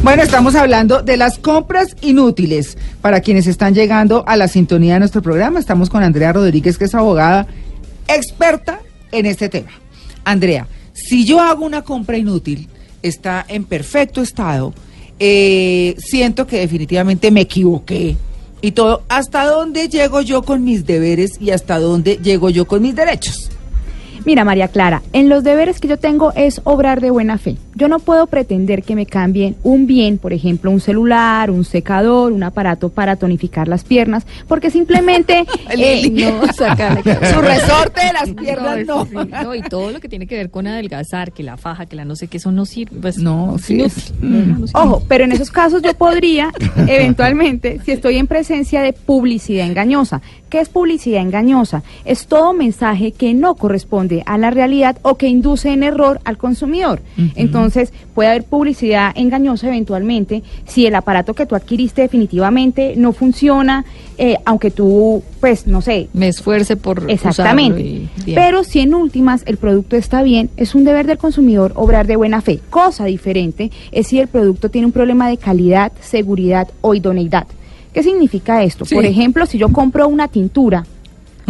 Bueno, 0.04 0.24
estamos 0.24 0.56
hablando 0.56 1.04
de 1.04 1.16
las 1.16 1.38
compras 1.38 1.96
inútiles. 2.02 2.78
Para 3.02 3.22
quienes 3.22 3.48
están 3.48 3.74
llegando 3.74 4.24
a 4.28 4.36
la 4.36 4.48
sintonía 4.48 4.96
de 4.96 5.00
nuestro 5.00 5.22
programa, 5.22 5.60
estamos 5.60 5.90
con 5.90 6.04
Andrea 6.04 6.34
Rodríguez, 6.34 6.78
que 6.78 6.86
es 6.86 6.96
abogada 6.96 7.48
experta 8.08 8.80
en 9.12 9.26
este 9.26 9.48
tema. 9.48 9.72
Andrea, 10.24 10.68
si 10.94 11.26
yo 11.26 11.40
hago 11.40 11.66
una 11.66 11.84
compra 11.84 12.18
inútil, 12.18 12.68
está 13.04 13.46
en 13.48 13.64
perfecto 13.64 14.22
estado, 14.22 14.74
eh, 15.20 15.96
siento 16.00 16.48
que 16.48 16.60
definitivamente 16.60 17.30
me 17.30 17.42
equivoqué 17.42 18.18
y 18.62 18.72
todo, 18.72 19.04
¿hasta 19.10 19.46
dónde 19.46 19.88
llego 19.88 20.22
yo 20.22 20.42
con 20.42 20.64
mis 20.64 20.86
deberes 20.86 21.32
y 21.40 21.52
hasta 21.52 21.80
dónde 21.80 22.18
llego 22.18 22.50
yo 22.50 22.66
con 22.66 22.82
mis 22.82 22.96
derechos? 22.96 23.51
Mira, 24.26 24.44
María 24.46 24.68
Clara, 24.68 25.02
en 25.14 25.30
los 25.30 25.44
deberes 25.44 25.80
que 25.80 25.88
yo 25.88 25.98
tengo 25.98 26.32
es 26.34 26.62
obrar 26.64 27.02
de 27.02 27.10
buena 27.12 27.38
fe. 27.38 27.58
Yo 27.76 27.88
no 27.88 28.00
puedo 28.00 28.28
pretender 28.28 28.84
que 28.84 28.96
me 28.96 29.06
cambien 29.06 29.56
un 29.64 29.88
bien, 29.88 30.18
por 30.18 30.34
ejemplo, 30.34 30.70
un 30.70 30.80
celular, 30.80 31.50
un 31.50 31.64
secador, 31.64 32.32
un 32.32 32.44
aparato 32.44 32.90
para 32.90 33.16
tonificar 33.16 33.68
las 33.68 33.84
piernas, 33.84 34.26
porque 34.48 34.70
simplemente 34.70 35.46
eh, 35.70 36.10
no 36.12 36.44
sacarle- 36.48 37.02
Su 37.34 37.42
resorte 37.42 38.02
de 38.06 38.14
las 38.14 38.30
piernas, 38.36 38.86
no. 38.86 39.06
sí, 39.06 39.16
no, 39.44 39.56
y 39.56 39.62
todo 39.64 39.92
lo 39.92 40.00
que 40.00 40.10
tiene 40.10 40.28
que 40.28 40.36
ver 40.36 40.52
con 40.52 40.68
adelgazar, 40.68 41.32
que 41.32 41.44
la 41.44 41.58
faja, 41.58 41.86
que 41.86 41.96
la 41.96 42.06
no 42.06 42.16
sé 42.16 42.28
qué, 42.28 42.38
eso 42.38 42.52
no 42.52 42.66
sirve. 42.66 43.00
Pues, 43.02 43.18
No, 43.18 43.58
sí 43.58 43.74
inútil. 43.76 43.86
es- 43.98 44.14
No, 44.22 44.46
no 44.60 44.68
sirve. 44.68 44.80
Ojo, 44.80 45.04
pero 45.08 45.24
en 45.24 45.32
esos 45.32 45.50
casos 45.50 45.82
yo 45.82 45.94
podría, 45.96 46.52
eventualmente, 46.88 47.80
si 47.86 47.92
estoy 47.92 48.18
en 48.18 48.28
presencia 48.28 48.82
de 48.82 48.94
publicidad 48.94 49.66
engañosa. 49.66 50.22
¿Qué 50.50 50.60
es 50.60 50.68
publicidad 50.68 51.22
engañosa? 51.22 51.82
Es 52.04 52.28
todo 52.28 52.52
mensaje 52.54 53.14
que 53.14 53.34
no 53.34 53.56
corresponde 53.56 54.11
a 54.26 54.38
la 54.38 54.52
realidad 54.52 54.98
o 55.02 55.16
que 55.16 55.28
induce 55.28 55.72
en 55.72 55.84
error 55.84 56.20
al 56.26 56.38
consumidor. 56.38 57.02
Entonces, 57.36 57.94
puede 58.14 58.30
haber 58.30 58.44
publicidad 58.44 59.12
engañosa 59.16 59.68
eventualmente 59.68 60.44
si 60.66 60.86
el 60.86 60.96
aparato 60.96 61.34
que 61.34 61.46
tú 61.46 61.56
adquiriste 61.56 62.02
definitivamente 62.02 62.94
no 62.98 63.14
funciona, 63.14 63.86
eh, 64.18 64.38
aunque 64.46 64.72
tú, 64.72 65.24
pues, 65.40 65.68
no 65.68 65.82
sé, 65.82 66.10
Me 66.14 66.28
esfuerce 66.28 66.76
por 66.76 67.10
Exactamente. 67.10 67.82
y-. 67.82 68.10
Pero 68.36 68.64
si 68.64 68.80
en 68.80 68.94
últimas 68.94 69.44
el 69.46 69.58
producto 69.58 69.96
está 69.96 70.24
bien, 70.24 70.50
es 70.58 70.76
un 70.76 70.84
deber 70.84 71.06
del 71.08 71.18
consumidor 71.18 71.74
obrar 71.76 72.08
de 72.08 72.16
buena 72.16 72.42
fe. 72.42 72.60
Cosa 72.70 73.06
diferente 73.06 73.72
es 73.92 74.08
si 74.08 74.20
el 74.20 74.28
producto 74.28 74.70
tiene 74.70 74.88
un 74.88 74.92
problema 74.92 75.30
de 75.30 75.38
calidad, 75.38 75.92
seguridad 76.02 76.68
o 76.82 76.94
idoneidad. 76.94 77.48
¿Qué 77.94 78.04
significa 78.04 78.64
esto? 78.64 78.86
Sí. 78.86 78.96
Por 78.96 79.06
ejemplo, 79.06 79.46
si 79.46 79.58
yo 79.58 79.70
compro 79.70 80.08
una 80.08 80.28
tintura 80.28 80.86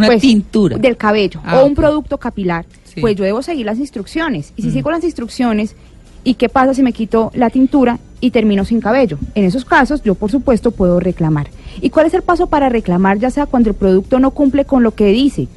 Una 0.01 0.07
pues, 0.07 0.21
tintura. 0.21 0.77
del 0.77 0.97
cabello 0.97 1.39
Ah, 1.43 1.59
o 1.61 1.65
un 1.65 1.73
producto 1.75 2.17
capilar, 2.17 2.65
Sí. 2.83 3.01
pues 3.01 3.15
yo 3.15 3.23
debo 3.23 3.41
seguir 3.41 3.65
las 3.65 3.79
instrucciones. 3.79 4.53
Y 4.57 4.61
si 4.63 4.67
Mm. 4.69 4.73
sigo 4.73 4.91
las 4.91 5.03
instrucciones, 5.03 5.75
¿y 6.23 6.33
qué 6.35 6.49
pasa 6.49 6.73
si 6.73 6.83
me 6.83 6.91
quito 6.93 7.31
la 7.33 7.49
tintura 7.49 7.97
y 8.19 8.31
termino 8.31 8.65
sin 8.65 8.79
cabello? 8.81 9.17
En 9.35 9.45
esos 9.45 9.65
casos, 9.65 10.03
yo 10.03 10.13
por 10.15 10.29
supuesto 10.29 10.71
puedo 10.71 10.99
reclamar. 10.99 11.47
¿Y 11.81 11.89
cuál 11.89 12.05
es 12.07 12.13
el 12.13 12.21
paso 12.21 12.47
para 12.47 12.69
reclamar, 12.69 13.17
ya 13.17 13.29
sea 13.31 13.45
cuando 13.45 13.69
el 13.69 13.75
producto 13.75 14.19
no 14.19 14.31
cumple 14.31 14.65
con 14.65 14.83
lo 14.83 14.91
que 14.93 15.05
dice? 15.07 15.47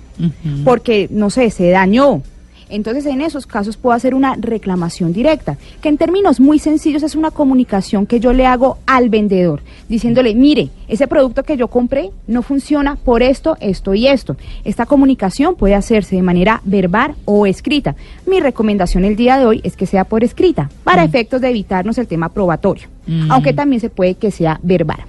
Porque, 0.64 1.08
no 1.10 1.28
sé, 1.30 1.50
se 1.50 1.70
dañó. 1.70 2.22
Entonces, 2.68 3.06
en 3.06 3.20
esos 3.20 3.46
casos 3.46 3.76
puedo 3.76 3.94
hacer 3.94 4.14
una 4.14 4.36
reclamación 4.38 5.12
directa, 5.12 5.56
que 5.80 5.88
en 5.88 5.98
términos 5.98 6.40
muy 6.40 6.58
sencillos 6.58 7.02
es 7.02 7.14
una 7.14 7.30
comunicación 7.30 8.06
que 8.06 8.20
yo 8.20 8.32
le 8.32 8.46
hago 8.46 8.78
al 8.86 9.08
vendedor, 9.08 9.60
diciéndole, 9.88 10.34
mire, 10.34 10.70
ese 10.88 11.06
producto 11.06 11.42
que 11.42 11.56
yo 11.56 11.68
compré 11.68 12.10
no 12.26 12.42
funciona 12.42 12.96
por 12.96 13.22
esto, 13.22 13.56
esto 13.60 13.94
y 13.94 14.06
esto. 14.06 14.36
Esta 14.64 14.86
comunicación 14.86 15.54
puede 15.54 15.74
hacerse 15.74 16.16
de 16.16 16.22
manera 16.22 16.60
verbal 16.64 17.14
o 17.24 17.46
escrita. 17.46 17.94
Mi 18.26 18.40
recomendación 18.40 19.04
el 19.04 19.16
día 19.16 19.38
de 19.38 19.46
hoy 19.46 19.60
es 19.64 19.76
que 19.76 19.86
sea 19.86 20.04
por 20.04 20.24
escrita, 20.24 20.70
para 20.84 21.04
efectos 21.04 21.40
de 21.40 21.50
evitarnos 21.50 21.98
el 21.98 22.06
tema 22.06 22.28
probatorio, 22.28 22.88
Mm. 23.06 23.30
aunque 23.30 23.52
también 23.52 23.80
se 23.80 23.90
puede 23.90 24.14
que 24.14 24.30
sea 24.30 24.58
verbal. 24.62 25.00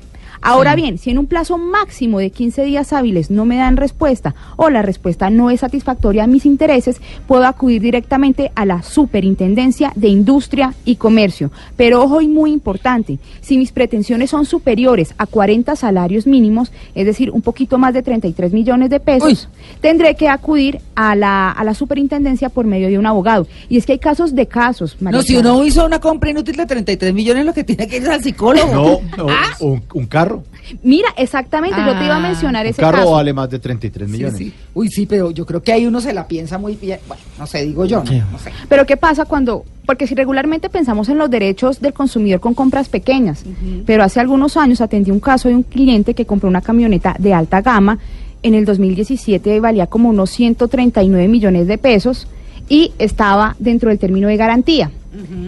Ahora 0.41 0.75
bien, 0.75 0.97
si 0.97 1.09
en 1.11 1.17
un 1.17 1.27
plazo 1.27 1.57
máximo 1.57 2.19
de 2.19 2.29
15 2.31 2.63
días 2.63 2.93
hábiles 2.93 3.31
no 3.31 3.45
me 3.45 3.57
dan 3.57 3.77
respuesta 3.77 4.35
o 4.57 4.69
la 4.69 4.81
respuesta 4.81 5.29
no 5.29 5.49
es 5.49 5.61
satisfactoria 5.61 6.23
a 6.23 6.27
mis 6.27 6.45
intereses, 6.45 7.01
puedo 7.27 7.45
acudir 7.45 7.81
directamente 7.81 8.51
a 8.55 8.65
la 8.65 8.81
Superintendencia 8.83 9.91
de 9.95 10.07
Industria 10.09 10.73
y 10.83 10.97
Comercio. 10.97 11.51
Pero 11.77 12.03
ojo 12.03 12.21
y 12.21 12.27
muy 12.27 12.51
importante, 12.51 13.17
si 13.41 13.57
mis 13.57 13.71
pretensiones 13.71 14.29
son 14.29 14.45
superiores 14.45 15.13
a 15.17 15.25
40 15.25 15.75
salarios 15.75 16.27
mínimos, 16.27 16.71
es 16.95 17.05
decir, 17.05 17.31
un 17.31 17.41
poquito 17.41 17.77
más 17.77 17.93
de 17.93 18.03
33 18.03 18.51
millones 18.53 18.89
de 18.89 18.99
pesos, 18.99 19.47
tendré 19.81 20.15
que 20.15 20.27
acudir 20.27 20.79
a 20.95 21.15
la, 21.15 21.49
a 21.51 21.63
la 21.63 21.73
Superintendencia 21.73 22.49
por 22.49 22.65
medio 22.65 22.87
de 22.87 22.99
un 22.99 23.05
abogado. 23.05 23.47
Y 23.69 23.77
es 23.77 23.85
que 23.85 23.93
hay 23.93 23.99
casos 23.99 24.35
de 24.35 24.47
casos, 24.47 24.97
María 24.99 25.17
No, 25.19 25.23
si 25.23 25.37
uno 25.37 25.63
hizo 25.65 25.85
una 25.85 25.99
compra 25.99 26.29
inútil 26.29 26.55
de 26.55 26.65
33 26.65 27.13
millones, 27.13 27.45
lo 27.45 27.53
que 27.53 27.63
tiene 27.63 27.87
que 27.87 27.97
ir 27.97 28.03
es 28.03 28.09
al 28.09 28.23
psicólogo. 28.23 28.71
No, 28.73 28.99
no, 29.17 29.27
Ah. 29.29 29.55
un, 29.59 29.81
un 29.93 30.05
carro. 30.07 30.34
Mira, 30.83 31.09
exactamente, 31.17 31.77
yo 31.77 31.97
te 31.97 32.05
iba 32.05 32.15
a 32.15 32.17
Ah, 32.17 32.19
mencionar 32.27 32.65
ese 32.65 32.81
carro 32.81 32.97
caso. 32.99 33.11
vale 33.11 33.33
más 33.33 33.49
de 33.49 33.59
33 33.59 34.07
Sí, 34.07 34.11
millones. 34.11 34.37
sí. 34.37 34.53
Uy, 34.73 34.89
sí, 34.89 35.05
pero 35.05 35.31
yo 35.31 35.45
creo 35.45 35.61
que 35.61 35.71
ahí 35.73 35.85
uno 35.85 36.01
se 36.01 36.13
la 36.13 36.27
piensa 36.27 36.57
muy 36.57 36.75
bien. 36.75 36.99
Bueno, 37.07 37.21
no 37.37 37.45
sé, 37.47 37.65
digo 37.65 37.85
yo, 37.85 37.99
no, 37.99 38.05
Sí. 38.07 38.21
no 38.31 38.39
sé. 38.39 38.51
Pero 38.67 38.85
¿qué 38.85 38.97
pasa 38.97 39.25
cuando, 39.25 39.63
porque 39.85 40.07
si 40.07 40.15
regularmente 40.15 40.69
pensamos 40.69 41.09
en 41.09 41.17
los 41.17 41.29
derechos 41.29 41.79
del 41.81 41.93
consumidor 41.93 42.39
con 42.39 42.53
compras 42.53 42.89
pequeñas, 42.89 43.43
pero 43.85 44.03
hace 44.03 44.19
algunos 44.19 44.57
años 44.57 44.81
atendí 44.81 45.11
un 45.11 45.19
caso 45.19 45.49
de 45.49 45.55
un 45.55 45.63
cliente 45.63 46.13
que 46.13 46.25
compró 46.25 46.49
una 46.49 46.61
camioneta 46.61 47.15
de 47.19 47.33
alta 47.33 47.61
gama, 47.61 47.99
en 48.43 48.53
el 48.53 48.65
2017 48.65 49.59
valía 49.59 49.87
como 49.87 50.09
unos 50.09 50.29
139 50.31 51.27
millones 51.27 51.67
de 51.67 51.77
pesos 51.77 52.27
y 52.69 52.91
estaba 52.99 53.55
dentro 53.59 53.89
del 53.89 53.99
término 53.99 54.27
de 54.27 54.37
garantía. 54.37 54.91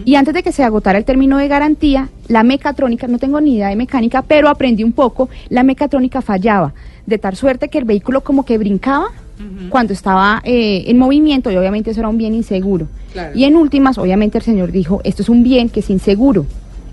Y 0.04 0.14
antes 0.14 0.34
de 0.34 0.42
que 0.42 0.52
se 0.52 0.62
agotara 0.62 0.98
el 0.98 1.04
término 1.04 1.38
de 1.38 1.48
garantía, 1.48 2.08
la 2.28 2.42
mecatrónica, 2.42 3.06
no 3.06 3.18
tengo 3.18 3.40
ni 3.40 3.56
idea 3.56 3.68
de 3.68 3.76
mecánica, 3.76 4.22
pero 4.22 4.48
aprendí 4.48 4.84
un 4.84 4.92
poco, 4.92 5.28
la 5.48 5.62
mecatrónica 5.62 6.22
fallaba, 6.22 6.74
de 7.06 7.18
tal 7.18 7.36
suerte 7.36 7.68
que 7.68 7.78
el 7.78 7.84
vehículo 7.84 8.22
como 8.22 8.44
que 8.44 8.58
brincaba 8.58 9.10
cuando 9.70 9.92
estaba 9.92 10.40
eh, 10.44 10.84
en 10.86 10.98
movimiento 10.98 11.50
y 11.50 11.56
obviamente 11.56 11.90
eso 11.90 12.00
era 12.00 12.08
un 12.08 12.18
bien 12.18 12.34
inseguro. 12.34 12.88
Claro. 13.12 13.36
Y 13.36 13.44
en 13.44 13.56
últimas, 13.56 13.98
obviamente 13.98 14.38
el 14.38 14.44
señor 14.44 14.72
dijo, 14.72 15.00
esto 15.04 15.22
es 15.22 15.28
un 15.28 15.42
bien 15.42 15.68
que 15.68 15.80
es 15.80 15.90
inseguro. 15.90 16.44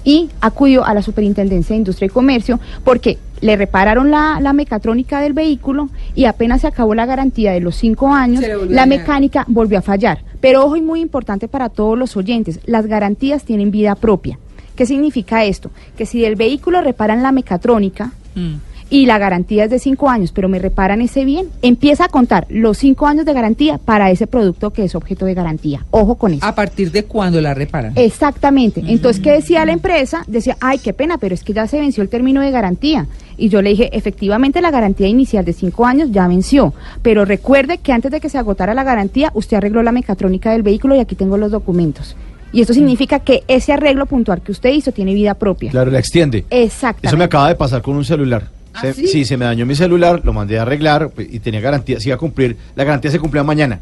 Y 0.04 0.30
acudió 0.42 0.86
a 0.86 0.94
la 0.94 1.02
Superintendencia 1.02 1.74
de 1.74 1.78
Industria 1.78 2.06
y 2.06 2.10
Comercio 2.10 2.60
porque 2.84 3.18
le 3.42 3.56
repararon 3.58 4.12
la, 4.12 4.40
la 4.42 4.54
mecatrónica 4.54 5.22
del 5.22 5.34
vehículo 5.34 5.90
y 6.16 6.26
apenas 6.26 6.62
se 6.62 6.68
acabó 6.68 6.96
la 6.96 7.06
garantía 7.06 7.52
de 7.52 7.60
los 7.60 7.76
cinco 7.76 8.14
años, 8.14 8.44
la 8.70 8.86
mecánica 8.86 9.46
volvió 9.48 9.80
a 9.80 9.82
fallar. 9.82 10.20
Pero 10.42 10.66
ojo 10.66 10.76
y 10.76 10.82
muy 10.82 11.02
importante 11.02 11.48
para 11.48 11.70
todos 11.70 11.98
los 11.98 12.16
oyentes, 12.18 12.60
las 12.66 12.88
garantías 12.88 13.44
tienen 13.44 13.72
vida 13.72 13.96
propia. 13.96 14.40
¿Qué 14.76 14.86
significa 14.86 15.44
esto? 15.46 15.72
Que 15.98 16.06
si 16.06 16.20
del 16.22 16.36
vehículo 16.36 16.82
reparan 16.82 17.24
la 17.24 17.32
mecatrónica, 17.32 18.12
Mm. 18.36 18.56
Y 18.90 19.06
la 19.06 19.18
garantía 19.18 19.66
es 19.66 19.70
de 19.70 19.80
cinco 19.80 20.10
años, 20.10 20.32
pero 20.32 20.48
me 20.48 20.60
reparan 20.60 21.02
ese 21.02 21.26
bien, 21.26 21.50
empieza 21.62 22.06
a 22.06 22.10
contar 22.10 22.46
los 22.50 22.78
cinco 22.78 23.08
años 23.08 23.26
de 23.26 23.34
garantía 23.34 23.78
para 23.78 24.12
ese 24.12 24.28
producto 24.28 24.72
que 24.72 24.84
es 24.84 24.96
objeto 24.96 25.26
de 25.26 25.34
garantía. 25.34 25.86
Ojo 25.92 26.16
con 26.16 26.34
eso. 26.34 26.46
¿A 26.46 26.54
partir 26.54 26.92
de 26.92 27.04
cuándo 27.04 27.42
la 27.42 27.54
reparan? 27.54 27.94
Exactamente. 27.96 28.84
Entonces, 28.88 29.22
¿qué 29.22 29.32
decía 29.32 29.66
la 29.66 29.72
empresa? 29.72 30.24
Decía, 30.28 30.58
ay, 30.62 30.80
qué 30.80 30.94
pena, 30.94 31.18
pero 31.18 31.34
es 31.34 31.44
que 31.44 31.54
ya 31.54 31.68
se 31.68 31.80
venció 31.80 32.04
el 32.04 32.10
término 32.10 32.42
de 32.42 32.52
garantía. 32.52 33.08
Y 33.38 33.50
yo 33.50 33.62
le 33.62 33.72
dije, 33.72 33.90
efectivamente, 33.92 34.62
la 34.62 34.72
garantía 34.72 35.08
inicial 35.08 35.44
de 35.44 35.54
cinco 35.54 35.86
años 35.86 36.12
ya 36.12 36.28
venció. 36.28 36.74
Pero 37.02 37.26
recuerde 37.26 37.80
que 37.80 37.92
antes 37.92 38.12
de 38.12 38.22
que 38.22 38.30
se 38.30 38.38
agotara 38.38 38.74
la 38.74 38.84
garantía, 38.84 39.32
usted 39.34 39.58
arregló 39.58 39.84
la 39.84 39.92
mecatrónica 39.92 40.52
del 40.52 40.64
vehículo 40.64 40.96
y 40.96 41.00
aquí 41.00 41.16
tengo 41.16 41.38
los 41.38 41.52
documentos. 41.52 42.16
Y 42.52 42.62
esto 42.62 42.74
significa 42.74 43.20
que 43.20 43.44
ese 43.50 43.74
arreglo 43.74 44.06
puntual 44.06 44.42
que 44.42 44.54
usted 44.54 44.70
hizo 44.72 44.94
tiene 44.94 45.14
vida 45.14 45.34
propia. 45.34 45.72
Claro, 45.72 45.92
la 45.92 46.00
extiende. 46.00 46.46
Exactamente. 46.50 47.08
Eso 47.08 47.18
me 47.18 47.26
acaba 47.26 47.50
de 47.50 47.56
pasar 47.56 47.82
con 47.82 47.98
un 47.98 48.06
celular. 48.06 48.48
¿Ah, 48.76 48.82
Se- 48.82 48.94
sí? 48.94 49.26
se 49.26 49.38
me 49.38 49.46
dañó 49.46 49.66
mi 49.66 49.76
celular, 49.76 50.22
lo 50.24 50.34
mandé 50.34 50.60
a 50.60 50.64
arreglar 50.64 51.12
y 51.18 51.40
tenía 51.40 51.62
garantía, 51.62 52.00
se 52.00 52.10
iba 52.10 52.16
a 52.16 52.20
cumplir, 52.20 52.58
la 52.76 52.84
garantía 52.84 53.10
se 53.12 53.20
cumplía 53.20 53.44
mañana. 53.44 53.80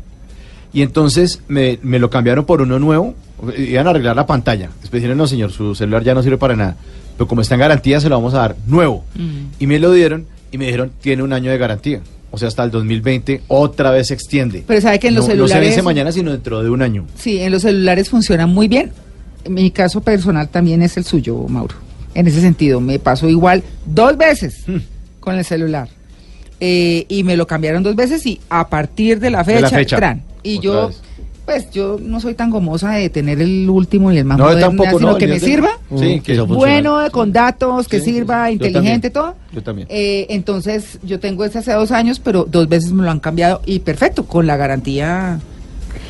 Y 0.72 0.82
entonces 0.82 1.42
me, 1.48 1.80
me 1.84 2.00
lo 2.00 2.10
cambiaron 2.10 2.46
por 2.46 2.62
uno 2.62 2.80
nuevo, 2.80 3.14
iban 3.58 3.88
a 3.88 3.92
arreglar 3.92 4.16
la 4.16 4.26
pantalla. 4.26 4.70
Después 4.82 5.02
dijeron, 5.02 5.18
no 5.18 5.28
señor, 5.28 5.52
su 5.52 5.76
celular 5.76 6.04
ya 6.04 6.14
no 6.14 6.24
sirve 6.24 6.38
para 6.38 6.56
nada. 6.56 6.76
Pero 7.18 7.28
como 7.28 7.42
está 7.42 7.56
en 7.56 7.60
garantía, 7.62 8.00
se 8.00 8.10
lo 8.10 8.16
vamos 8.16 8.34
a 8.34 8.40
dar 8.40 8.56
nuevo. 8.66 9.04
Mm. 9.16 9.46
Y 9.60 9.68
me 9.68 9.78
lo 9.80 9.92
dieron 9.92 10.26
y 10.52 10.58
me 10.58 10.66
dijeron, 10.66 10.92
tiene 11.02 11.22
un 11.24 11.32
año 11.34 11.52
de 11.52 11.58
garantía. 11.60 12.02
O 12.32 12.40
sea, 12.40 12.48
hasta 12.48 12.64
el 12.64 12.72
2020 12.72 13.44
otra 13.48 13.92
vez 13.92 14.08
se 14.08 14.16
extiende. 14.16 14.64
Pero 14.66 14.82
sabe 14.82 14.98
que 14.98 15.10
en 15.10 15.16
los 15.16 15.28
no, 15.28 15.36
no 15.36 15.48
se 15.48 15.54
celulares- 15.54 15.70
vence 15.70 15.82
mañana, 15.84 16.12
sino 16.12 16.32
dentro 16.32 16.64
de 16.64 16.70
un 16.72 16.82
año. 16.82 17.06
Sí, 17.16 17.38
en 17.40 17.52
los 17.52 17.62
celulares 17.62 18.10
funcionan 18.10 18.50
muy 18.50 18.68
bien. 18.68 18.92
En 19.46 19.54
mi 19.54 19.70
caso 19.70 20.02
personal 20.02 20.50
también 20.50 20.82
es 20.82 20.98
el 20.98 21.04
suyo, 21.04 21.38
Mauro. 21.48 21.76
En 22.16 22.28
ese 22.28 22.42
sentido, 22.42 22.80
me 22.80 23.00
pasó 23.00 23.28
igual 23.30 23.64
dos 23.86 24.18
veces 24.18 24.64
Hmm. 24.68 24.78
con 25.20 25.36
el 25.38 25.46
celular. 25.46 25.88
Eh, 26.60 27.06
y 27.10 27.24
me 27.24 27.36
lo 27.36 27.46
cambiaron 27.48 27.84
dos 27.84 27.96
veces 27.96 28.26
y 28.26 28.40
a 28.50 28.68
partir 28.70 29.20
de 29.20 29.30
la 29.30 29.40
De 29.40 29.46
fecha, 29.56 29.62
la 29.62 29.70
fecha. 29.70 29.96
tran. 29.98 30.24
Y 30.44 30.58
Otra 30.60 30.64
yo 30.72 30.88
vez. 30.88 31.02
Pues 31.46 31.70
yo 31.72 31.98
no 32.02 32.22
soy 32.22 32.36
tan 32.36 32.50
gomosa 32.52 32.92
de 32.92 33.10
tener 33.10 33.42
el 33.42 33.70
último 33.70 34.14
y 34.14 34.18
el 34.18 34.24
más 34.24 34.38
No, 34.38 34.46
yo 34.46 34.50
moderno, 34.52 34.68
tampoco, 34.70 34.98
sino 35.00 35.12
no, 35.12 35.18
que 35.18 35.28
yo 35.28 35.34
me 35.34 35.40
tengo- 35.42 35.46
sirva. 35.54 35.70
Sí, 36.00 36.22
que. 36.22 36.40
Bueno, 36.40 37.00
con 37.12 37.34
datos, 37.34 37.90
que 37.90 38.00
Sí, 38.00 38.14
sirva, 38.14 38.48
yo 38.50 38.54
inteligente, 38.54 39.10
también. 39.10 39.12
todo. 39.12 39.36
Yo 39.52 39.62
también. 39.62 39.88
Eh, 39.92 40.26
entonces, 40.30 41.00
yo 41.04 41.20
tengo 41.20 41.44
ese 41.44 41.60
hace 41.60 41.74
dos 41.74 41.92
años, 41.92 42.22
pero 42.22 42.48
dos 42.50 42.70
veces 42.70 42.94
me 42.94 43.04
lo 43.04 43.12
han 43.12 43.20
cambiado 43.20 43.62
y 43.66 43.80
perfecto, 43.80 44.26
con 44.26 44.48
la 44.48 44.56
garantía. 44.56 45.42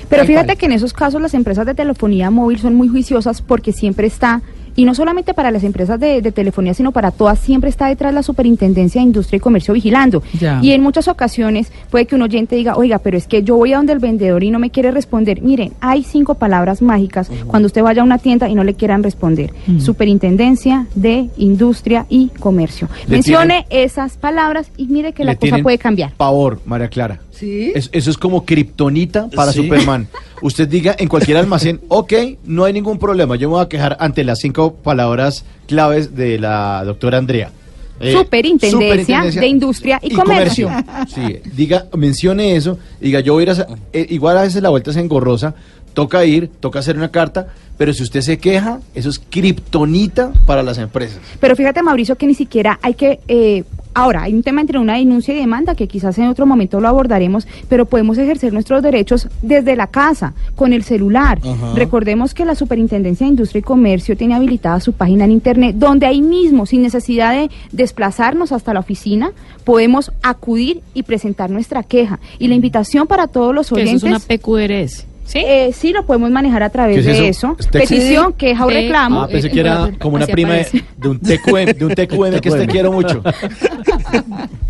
Pero 0.07 0.23
fíjate 0.25 0.45
cual. 0.49 0.57
que 0.59 0.65
en 0.67 0.71
esos 0.73 0.93
casos 0.93 1.19
las 1.19 1.33
empresas 1.33 1.65
de 1.65 1.73
telefonía 1.73 2.29
móvil 2.29 2.59
son 2.59 2.75
muy 2.75 2.87
juiciosas 2.87 3.41
porque 3.41 3.71
siempre 3.71 4.05
está, 4.05 4.43
y 4.75 4.85
no 4.85 4.95
solamente 4.95 5.33
para 5.33 5.51
las 5.51 5.63
empresas 5.63 5.99
de, 5.99 6.21
de 6.21 6.31
telefonía, 6.31 6.73
sino 6.73 6.91
para 6.91 7.11
todas, 7.11 7.39
siempre 7.39 7.69
está 7.69 7.87
detrás 7.87 8.13
la 8.13 8.23
Superintendencia 8.23 9.01
de 9.01 9.05
Industria 9.07 9.37
y 9.37 9.39
Comercio 9.39 9.73
vigilando. 9.73 10.23
Ya. 10.39 10.59
Y 10.61 10.71
en 10.71 10.81
muchas 10.81 11.07
ocasiones 11.07 11.71
puede 11.89 12.05
que 12.05 12.15
un 12.15 12.21
oyente 12.21 12.55
diga, 12.55 12.75
oiga, 12.75 12.99
pero 12.99 13.17
es 13.17 13.27
que 13.27 13.43
yo 13.43 13.55
voy 13.55 13.73
a 13.73 13.77
donde 13.77 13.93
el 13.93 13.99
vendedor 13.99 14.43
y 14.43 14.51
no 14.51 14.59
me 14.59 14.69
quiere 14.69 14.91
responder. 14.91 15.41
Miren, 15.41 15.73
hay 15.79 16.03
cinco 16.03 16.35
palabras 16.35 16.81
mágicas 16.81 17.29
cuando 17.47 17.67
usted 17.67 17.83
vaya 17.83 18.01
a 18.01 18.05
una 18.05 18.17
tienda 18.17 18.49
y 18.49 18.55
no 18.55 18.63
le 18.63 18.73
quieran 18.73 19.03
responder. 19.03 19.53
Superintendencia 19.79 20.87
de 20.95 21.29
Industria 21.37 22.05
y 22.09 22.29
Comercio. 22.39 22.89
Le 23.07 23.17
Mencione 23.17 23.65
esas 23.69 24.17
palabras 24.17 24.69
y 24.77 24.87
mire 24.87 25.13
que 25.13 25.23
la 25.23 25.35
cosa 25.35 25.57
puede 25.59 25.77
cambiar. 25.77 26.13
Pavor, 26.13 26.59
María 26.65 26.87
Clara. 26.87 27.19
¿Sí? 27.33 27.71
Es- 27.75 27.89
eso 27.93 28.09
es 28.11 28.17
como 28.17 28.45
kriptonita 28.45 29.27
para 29.35 29.51
Sí. 29.51 29.63
Superman. 29.63 30.07
Usted 30.41 30.67
diga 30.67 30.95
en 30.97 31.07
cualquier 31.07 31.37
almacén, 31.37 31.79
ok, 31.87 32.13
no 32.45 32.63
hay 32.65 32.73
ningún 32.73 32.99
problema. 32.99 33.35
Yo 33.35 33.49
me 33.49 33.55
voy 33.55 33.63
a 33.65 33.69
quejar 33.69 33.97
ante 33.99 34.23
las 34.23 34.39
cinco 34.39 34.73
palabras 34.75 35.45
claves 35.67 36.15
de 36.15 36.37
la 36.39 36.83
doctora 36.85 37.17
Andrea. 37.17 37.51
Eh, 37.99 38.11
Superintendencia 38.13 39.23
de 39.23 39.47
Industria 39.47 39.99
y 40.01 40.13
Comercio. 40.13 40.69
Sí, 41.13 41.39
diga, 41.55 41.85
mencione 41.95 42.55
eso. 42.55 42.77
Diga, 42.99 43.19
yo 43.21 43.33
voy 43.33 43.41
a 43.47 43.51
ir 43.51 43.61
a. 43.61 43.67
eh, 43.93 44.07
igual 44.09 44.37
a 44.37 44.41
veces 44.41 44.61
la 44.61 44.69
vuelta 44.69 44.91
es 44.91 44.97
engorrosa. 44.97 45.53
Toca 45.93 46.25
ir, 46.25 46.49
toca 46.59 46.79
hacer 46.79 46.97
una 46.97 47.11
carta. 47.11 47.47
Pero 47.77 47.93
si 47.93 48.03
usted 48.03 48.21
se 48.21 48.37
queja, 48.39 48.79
eso 48.95 49.09
es 49.09 49.19
kriptonita 49.19 50.31
para 50.45 50.63
las 50.63 50.77
empresas. 50.79 51.19
Pero 51.39 51.55
fíjate, 51.55 51.81
Mauricio, 51.83 52.15
que 52.15 52.27
ni 52.27 52.33
siquiera 52.35 52.79
hay 52.81 52.93
que... 52.95 53.19
eh, 53.27 53.63
ahora, 53.93 54.23
hay 54.23 54.33
un 54.33 54.43
tema 54.43 54.61
entre 54.61 54.79
una 54.79 54.95
denuncia 54.95 55.33
y 55.33 55.37
demanda 55.37 55.75
que 55.75 55.87
quizás 55.87 56.17
en 56.17 56.27
otro 56.27 56.45
momento 56.45 56.79
lo 56.79 56.87
abordaremos, 56.87 57.47
pero 57.69 57.85
podemos 57.85 58.17
ejercer 58.17 58.53
nuestros 58.53 58.81
derechos 58.81 59.27
desde 59.41 59.75
la 59.75 59.87
casa, 59.87 60.33
con 60.55 60.73
el 60.73 60.83
celular. 60.83 61.39
Ajá. 61.43 61.73
Recordemos 61.75 62.33
que 62.33 62.45
la 62.45 62.55
Superintendencia 62.55 63.25
de 63.25 63.31
Industria 63.31 63.59
y 63.59 63.63
Comercio 63.63 64.17
tiene 64.17 64.35
habilitada 64.35 64.79
su 64.79 64.93
página 64.93 65.25
en 65.25 65.31
Internet, 65.31 65.75
donde 65.77 66.05
ahí 66.05 66.21
mismo, 66.21 66.65
sin 66.65 66.81
necesidad 66.81 67.33
de 67.33 67.49
desplazarnos 67.71 68.51
hasta 68.51 68.73
la 68.73 68.79
oficina, 68.79 69.31
podemos 69.63 70.11
acudir 70.21 70.81
y 70.93 71.03
presentar 71.03 71.49
nuestra 71.49 71.83
queja. 71.83 72.19
Y 72.39 72.47
la 72.47 72.55
invitación 72.55 73.07
para 73.07 73.27
todos 73.27 73.53
los 73.53 73.69
Que 73.69 73.83
eso 73.83 73.89
oyentes... 73.89 74.03
es 74.03 74.09
una 74.09 74.19
PQRS. 74.19 75.12
¿Sí? 75.25 75.39
eh, 75.39 75.71
sí, 75.73 75.93
lo 75.93 76.05
podemos 76.05 76.29
manejar 76.31 76.63
a 76.63 76.69
través 76.69 77.03
¿Qué 77.05 77.11
es 77.11 77.17
de 77.17 77.27
eso? 77.29 77.55
Petición, 77.71 78.33
queja 78.33 78.65
o 78.65 78.69
Eh, 78.69 78.81
reclamo. 78.81 79.21
Ah, 79.23 79.27
pensé 79.27 79.47
eh, 79.47 79.51
que 79.51 79.59
era 79.61 79.91
como 79.99 80.15
una 80.15 80.25
así 80.25 80.33
prima 80.33 80.53
de, 80.53 81.09
un 81.09 81.19
TQM, 81.19 81.77
de 81.77 81.85
un 81.85 81.95
TQM 81.95 82.39
que 82.39 82.51
te 82.51 82.67
quiero 82.67 82.91
mucho. 82.91 83.23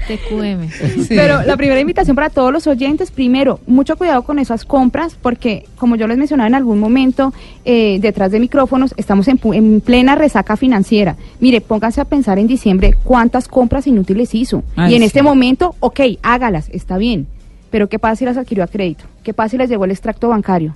TQM. 0.07 0.69
Pero 1.09 1.43
la 1.43 1.55
primera 1.57 1.79
invitación 1.79 2.15
para 2.15 2.29
todos 2.29 2.51
los 2.51 2.67
oyentes, 2.67 3.11
primero, 3.11 3.59
mucho 3.67 3.95
cuidado 3.95 4.23
con 4.23 4.39
esas 4.39 4.65
compras, 4.65 5.17
porque 5.21 5.65
como 5.77 5.95
yo 5.95 6.07
les 6.07 6.17
mencionaba 6.17 6.47
en 6.47 6.55
algún 6.55 6.79
momento, 6.79 7.33
eh, 7.65 7.99
detrás 8.01 8.31
de 8.31 8.39
micrófonos, 8.39 8.93
estamos 8.97 9.27
en, 9.27 9.39
pu- 9.39 9.55
en 9.55 9.81
plena 9.81 10.15
resaca 10.15 10.57
financiera. 10.57 11.15
Mire, 11.39 11.61
pónganse 11.61 12.01
a 12.01 12.05
pensar 12.05 12.37
en 12.39 12.47
diciembre 12.47 12.95
cuántas 13.03 13.47
compras 13.47 13.87
inútiles 13.87 14.35
hizo. 14.35 14.63
Ay, 14.75 14.91
y 14.93 14.95
en 14.95 15.01
sí. 15.01 15.05
este 15.07 15.23
momento, 15.23 15.75
ok, 15.79 16.01
hágalas, 16.21 16.69
está 16.71 16.97
bien. 16.97 17.27
Pero 17.73 17.89
¿qué 17.89 17.97
pasa 17.97 18.17
si 18.17 18.25
las 18.25 18.37
adquirió 18.37 18.63
a 18.63 18.67
crédito? 18.67 19.05
¿Qué 19.23 19.33
pasa 19.33 19.49
si 19.49 19.57
les 19.57 19.67
llegó 19.67 19.85
el 19.85 19.89
extracto 19.89 20.27
bancario? 20.27 20.75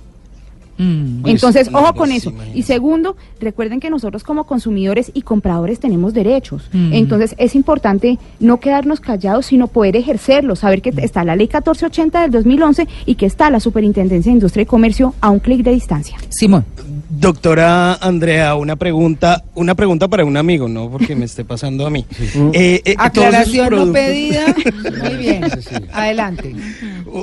Mm. 0.78 1.22
Pues, 1.22 1.34
Entonces, 1.34 1.70
ojo 1.72 1.94
con 1.94 2.10
eso. 2.10 2.32
Y 2.54 2.64
segundo, 2.64 3.16
recuerden 3.38 3.78
que 3.78 3.88
nosotros 3.88 4.24
como 4.24 4.48
consumidores 4.48 5.12
y 5.14 5.22
compradores 5.22 5.78
tenemos 5.78 6.12
derechos. 6.12 6.68
Mm. 6.72 6.94
Entonces, 6.94 7.36
es 7.38 7.54
importante 7.54 8.18
no 8.40 8.58
quedarnos 8.58 8.98
callados, 8.98 9.46
sino 9.46 9.68
poder 9.68 9.94
ejercerlos, 9.94 10.58
saber 10.58 10.82
que 10.82 10.92
está 10.96 11.22
la 11.22 11.36
ley 11.36 11.46
1480 11.46 12.22
del 12.22 12.32
2011 12.32 12.88
y 13.06 13.14
que 13.14 13.26
está 13.26 13.48
la 13.48 13.60
Superintendencia 13.60 14.32
de 14.32 14.34
Industria 14.34 14.62
y 14.62 14.66
Comercio 14.66 15.14
a 15.20 15.30
un 15.30 15.38
clic 15.38 15.62
de 15.62 15.70
distancia. 15.70 16.16
Simón. 16.30 16.64
Doctora 17.10 17.94
Andrea, 17.94 18.54
una 18.54 18.76
pregunta, 18.76 19.42
una 19.54 19.74
pregunta 19.74 20.08
para 20.08 20.24
un 20.24 20.36
amigo, 20.36 20.68
no 20.68 20.90
porque 20.90 21.16
me 21.16 21.24
esté 21.24 21.44
pasando 21.44 21.86
a 21.86 21.90
mí. 21.90 22.04
Eh, 22.52 22.82
eh, 22.84 22.94
Aclaración 22.98 23.70
no 23.70 23.92
pedida. 23.92 24.54
Muy 25.02 25.16
bien. 25.16 25.44
Adelante. 25.92 26.54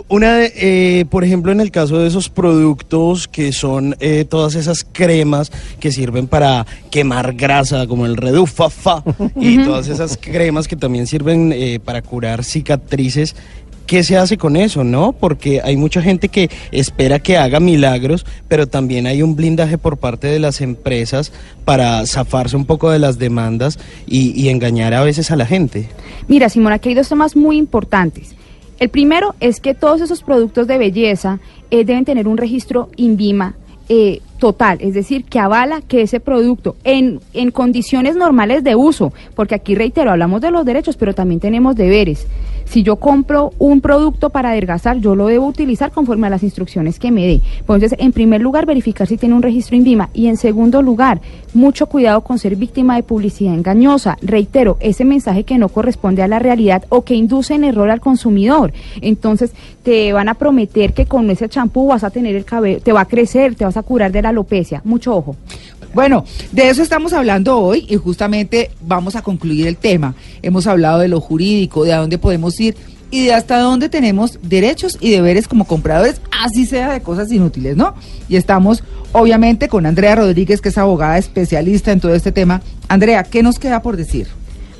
Una, 0.07 0.37
de, 0.37 0.53
eh, 0.55 1.05
por 1.05 1.23
ejemplo, 1.23 1.51
en 1.51 1.61
el 1.61 1.69
caso 1.69 1.99
de 1.99 2.07
esos 2.07 2.29
productos 2.29 3.27
que 3.27 3.51
son 3.51 3.95
eh, 3.99 4.25
todas 4.27 4.55
esas 4.55 4.83
cremas 4.83 5.51
que 5.79 5.91
sirven 5.91 6.27
para 6.27 6.65
quemar 6.89 7.33
grasa, 7.33 7.85
como 7.85 8.05
el 8.05 8.17
Redufafa, 8.17 9.03
y 9.35 9.63
todas 9.63 9.87
esas 9.87 10.17
cremas 10.17 10.67
que 10.67 10.75
también 10.75 11.05
sirven 11.05 11.51
eh, 11.53 11.79
para 11.83 12.01
curar 12.01 12.43
cicatrices. 12.43 13.35
¿Qué 13.85 14.03
se 14.03 14.17
hace 14.17 14.37
con 14.37 14.55
eso, 14.55 14.83
no? 14.83 15.11
Porque 15.13 15.61
hay 15.63 15.77
mucha 15.77 16.01
gente 16.01 16.29
que 16.29 16.49
espera 16.71 17.19
que 17.19 17.37
haga 17.37 17.59
milagros, 17.59 18.25
pero 18.47 18.67
también 18.67 19.05
hay 19.05 19.21
un 19.21 19.35
blindaje 19.35 19.77
por 19.77 19.97
parte 19.97 20.27
de 20.27 20.39
las 20.39 20.61
empresas 20.61 21.31
para 21.65 22.05
zafarse 22.07 22.55
un 22.55 22.65
poco 22.65 22.89
de 22.89 22.99
las 22.99 23.19
demandas 23.19 23.77
y, 24.07 24.39
y 24.39 24.49
engañar 24.49 24.93
a 24.93 25.03
veces 25.03 25.29
a 25.31 25.35
la 25.35 25.45
gente. 25.45 25.87
Mira, 26.27 26.49
Simón, 26.49 26.73
aquí 26.73 26.89
hay 26.89 26.95
dos 26.95 27.09
temas 27.09 27.35
muy 27.35 27.57
importantes. 27.57 28.35
El 28.79 28.89
primero 28.89 29.35
es 29.39 29.59
que 29.59 29.73
todos 29.73 30.01
esos 30.01 30.21
productos 30.21 30.67
de 30.67 30.77
belleza 30.77 31.39
eh, 31.71 31.85
deben 31.85 32.05
tener 32.05 32.27
un 32.27 32.37
registro 32.37 32.89
INVIMA 32.97 33.55
eh, 33.87 34.21
total, 34.39 34.79
es 34.81 34.93
decir, 34.93 35.25
que 35.25 35.39
avala 35.39 35.81
que 35.81 36.01
ese 36.01 36.19
producto 36.19 36.75
en, 36.83 37.19
en 37.33 37.51
condiciones 37.51 38.15
normales 38.15 38.63
de 38.63 38.75
uso, 38.75 39.13
porque 39.35 39.55
aquí 39.55 39.75
reitero, 39.75 40.11
hablamos 40.11 40.41
de 40.41 40.51
los 40.51 40.65
derechos, 40.65 40.97
pero 40.97 41.13
también 41.13 41.39
tenemos 41.39 41.75
deberes. 41.75 42.25
Si 42.65 42.83
yo 42.83 42.97
compro 42.97 43.53
un 43.57 43.81
producto 43.81 44.29
para 44.29 44.49
adelgazar, 44.49 44.97
yo 44.99 45.15
lo 45.15 45.27
debo 45.27 45.47
utilizar 45.47 45.91
conforme 45.91 46.27
a 46.27 46.29
las 46.29 46.43
instrucciones 46.43 46.99
que 46.99 47.11
me 47.11 47.25
dé. 47.25 47.41
Entonces, 47.59 47.95
en 47.97 48.11
primer 48.11 48.41
lugar, 48.41 48.65
verificar 48.65 49.07
si 49.07 49.17
tiene 49.17 49.35
un 49.35 49.41
registro 49.41 49.75
INVIMA 49.75 50.09
y 50.13 50.27
en 50.27 50.37
segundo 50.37 50.81
lugar, 50.81 51.21
mucho 51.53 51.87
cuidado 51.87 52.21
con 52.21 52.37
ser 52.39 52.55
víctima 52.55 52.95
de 52.95 53.03
publicidad 53.03 53.53
engañosa. 53.53 54.17
Reitero, 54.21 54.77
ese 54.79 55.05
mensaje 55.05 55.43
que 55.43 55.57
no 55.57 55.69
corresponde 55.69 56.21
a 56.21 56.27
la 56.27 56.39
realidad 56.39 56.85
o 56.89 57.03
que 57.03 57.15
induce 57.15 57.53
en 57.53 57.63
error 57.63 57.89
al 57.89 58.01
consumidor. 58.01 58.73
Entonces, 59.01 59.53
te 59.85 60.11
van 60.11 60.27
a 60.27 60.33
prometer 60.33 60.93
que 60.93 61.05
con 61.05 61.29
ese 61.29 61.47
champú 61.47 61.87
vas 61.87 62.03
a 62.03 62.09
tener 62.09 62.35
el 62.35 62.43
cabello, 62.43 62.81
te 62.81 62.91
va 62.91 63.01
a 63.01 63.07
crecer, 63.07 63.53
te 63.53 63.65
vas 63.65 63.77
a 63.77 63.83
curar 63.83 64.11
de 64.11 64.23
la 64.23 64.29
alopecia. 64.29 64.81
Mucho 64.83 65.15
ojo. 65.15 65.35
Bueno, 65.93 66.25
de 66.51 66.69
eso 66.69 66.81
estamos 66.81 67.13
hablando 67.13 67.59
hoy 67.59 67.85
y 67.87 67.95
justamente 67.95 68.71
vamos 68.81 69.15
a 69.15 69.21
concluir 69.21 69.67
el 69.67 69.77
tema. 69.77 70.15
Hemos 70.41 70.65
hablado 70.65 70.99
de 70.99 71.07
lo 71.07 71.21
jurídico, 71.21 71.83
de 71.83 71.93
a 71.93 71.99
dónde 71.99 72.17
podemos 72.17 72.59
ir 72.59 72.75
y 73.11 73.25
de 73.25 73.33
hasta 73.35 73.59
dónde 73.59 73.87
tenemos 73.87 74.39
derechos 74.41 74.97
y 74.99 75.11
deberes 75.11 75.47
como 75.47 75.65
compradores, 75.65 76.19
así 76.43 76.65
sea 76.65 76.91
de 76.91 77.01
cosas 77.01 77.31
inútiles, 77.31 77.77
¿no? 77.77 77.93
Y 78.27 78.37
estamos 78.37 78.83
obviamente 79.11 79.69
con 79.69 79.85
Andrea 79.85 80.15
Rodríguez, 80.15 80.61
que 80.61 80.69
es 80.69 80.77
abogada 80.79 81.19
especialista 81.19 81.91
en 81.91 81.99
todo 81.99 82.15
este 82.15 82.31
tema. 82.31 82.63
Andrea, 82.87 83.23
¿qué 83.23 83.43
nos 83.43 83.59
queda 83.59 83.83
por 83.83 83.97
decir? 83.97 84.27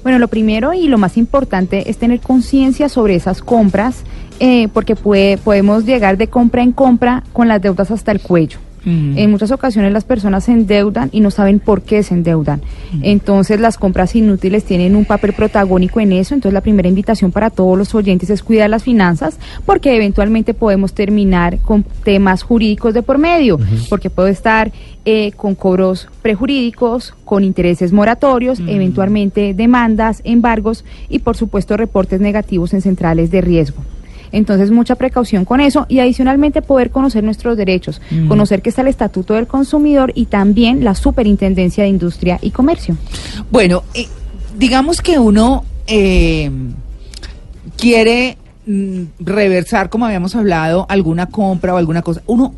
Bueno, 0.06 0.20
lo 0.20 0.28
primero 0.28 0.72
y 0.72 0.88
lo 0.88 1.00
más 1.00 1.18
importante 1.18 1.90
es 1.90 1.98
tener 1.98 2.20
conciencia 2.20 2.90
sobre 2.90 3.16
esas 3.16 3.42
compras, 3.42 4.04
eh, 4.40 4.68
porque 4.68 4.96
puede, 4.96 5.40
podemos 5.40 5.84
llegar 5.84 6.16
de 6.18 6.28
compra 6.28 6.62
en 6.62 6.74
compra 6.74 7.24
con 7.34 7.48
las 7.48 7.60
deudas 7.60 7.90
hasta 7.90 8.12
el 8.12 8.22
cuello. 8.22 8.60
En 8.86 9.32
muchas 9.32 9.52
ocasiones 9.52 9.92
las 9.92 10.04
personas 10.04 10.44
se 10.44 10.52
endeudan 10.52 11.10
y 11.12 11.20
no 11.20 11.32
saben 11.32 11.60
por 11.60 11.82
qué 11.82 12.04
se 12.04 12.14
endeudan. 12.14 12.62
Entonces 13.02 13.60
las 13.60 13.78
compras 13.78 14.16
inútiles 14.16 14.64
tienen 14.64 14.96
un 14.96 15.06
papel 15.06 15.34
protagónico 15.34 16.00
en 16.00 16.12
eso. 16.12 16.36
Entonces 16.36 16.54
la 16.54 16.62
primera 16.62 16.88
invitación 16.88 17.32
para 17.32 17.50
todos 17.50 17.78
los 17.78 17.96
oyentes 17.96 18.30
es 18.30 18.44
cuidar 18.44 18.70
las 18.70 18.84
finanzas 18.84 19.40
porque 19.66 19.96
eventualmente 19.96 20.54
podemos 20.54 20.94
terminar 20.94 21.60
con 21.60 21.84
temas 22.04 22.44
jurídicos 22.44 22.94
de 22.94 23.02
por 23.02 23.18
medio, 23.18 23.60
porque 23.90 24.10
puedo 24.10 24.28
estar 24.28 24.72
eh, 25.06 25.32
con 25.36 25.56
cobros 25.56 26.08
prejurídicos, 26.22 27.14
con 27.26 27.44
intereses 27.44 27.92
moratorios, 27.92 28.60
eventualmente 28.68 29.54
demandas, 29.54 30.22
embargos 30.24 30.86
y 31.10 31.20
por 31.20 31.38
supuesto 31.38 31.78
reportes 31.78 32.22
negativos 32.22 32.74
en 32.74 32.82
centrales 32.82 33.32
de 33.32 33.42
riesgo. 33.42 33.84
Entonces, 34.36 34.70
mucha 34.70 34.96
precaución 34.96 35.46
con 35.46 35.62
eso 35.62 35.86
y 35.88 36.00
adicionalmente 36.00 36.62
poder 36.62 36.92
conocer 36.92 37.24
nuestros 37.24 37.56
derechos, 37.56 38.02
Mm. 38.12 38.28
conocer 38.28 38.62
que 38.62 38.70
está 38.70 38.82
el 38.82 38.90
Estatuto 38.90 39.34
del 39.36 39.48
Consumidor 39.48 40.12
y 40.14 40.26
también 40.26 40.84
la 40.84 40.94
Superintendencia 40.94 41.84
de 41.84 41.90
Industria 41.90 42.38
y 42.42 42.52
Comercio. 42.52 42.98
Bueno, 43.50 43.84
eh, 43.94 44.08
digamos 44.58 45.02
que 45.02 45.20
uno 45.20 45.64
eh, 45.88 46.52
quiere 47.78 48.38
mm, 48.66 49.02
reversar, 49.20 49.90
como 49.90 50.06
habíamos 50.06 50.36
hablado, 50.36 50.86
alguna 50.90 51.28
compra 51.28 51.74
o 51.74 51.78
alguna 51.78 52.02
cosa. 52.02 52.22
Uno, 52.26 52.54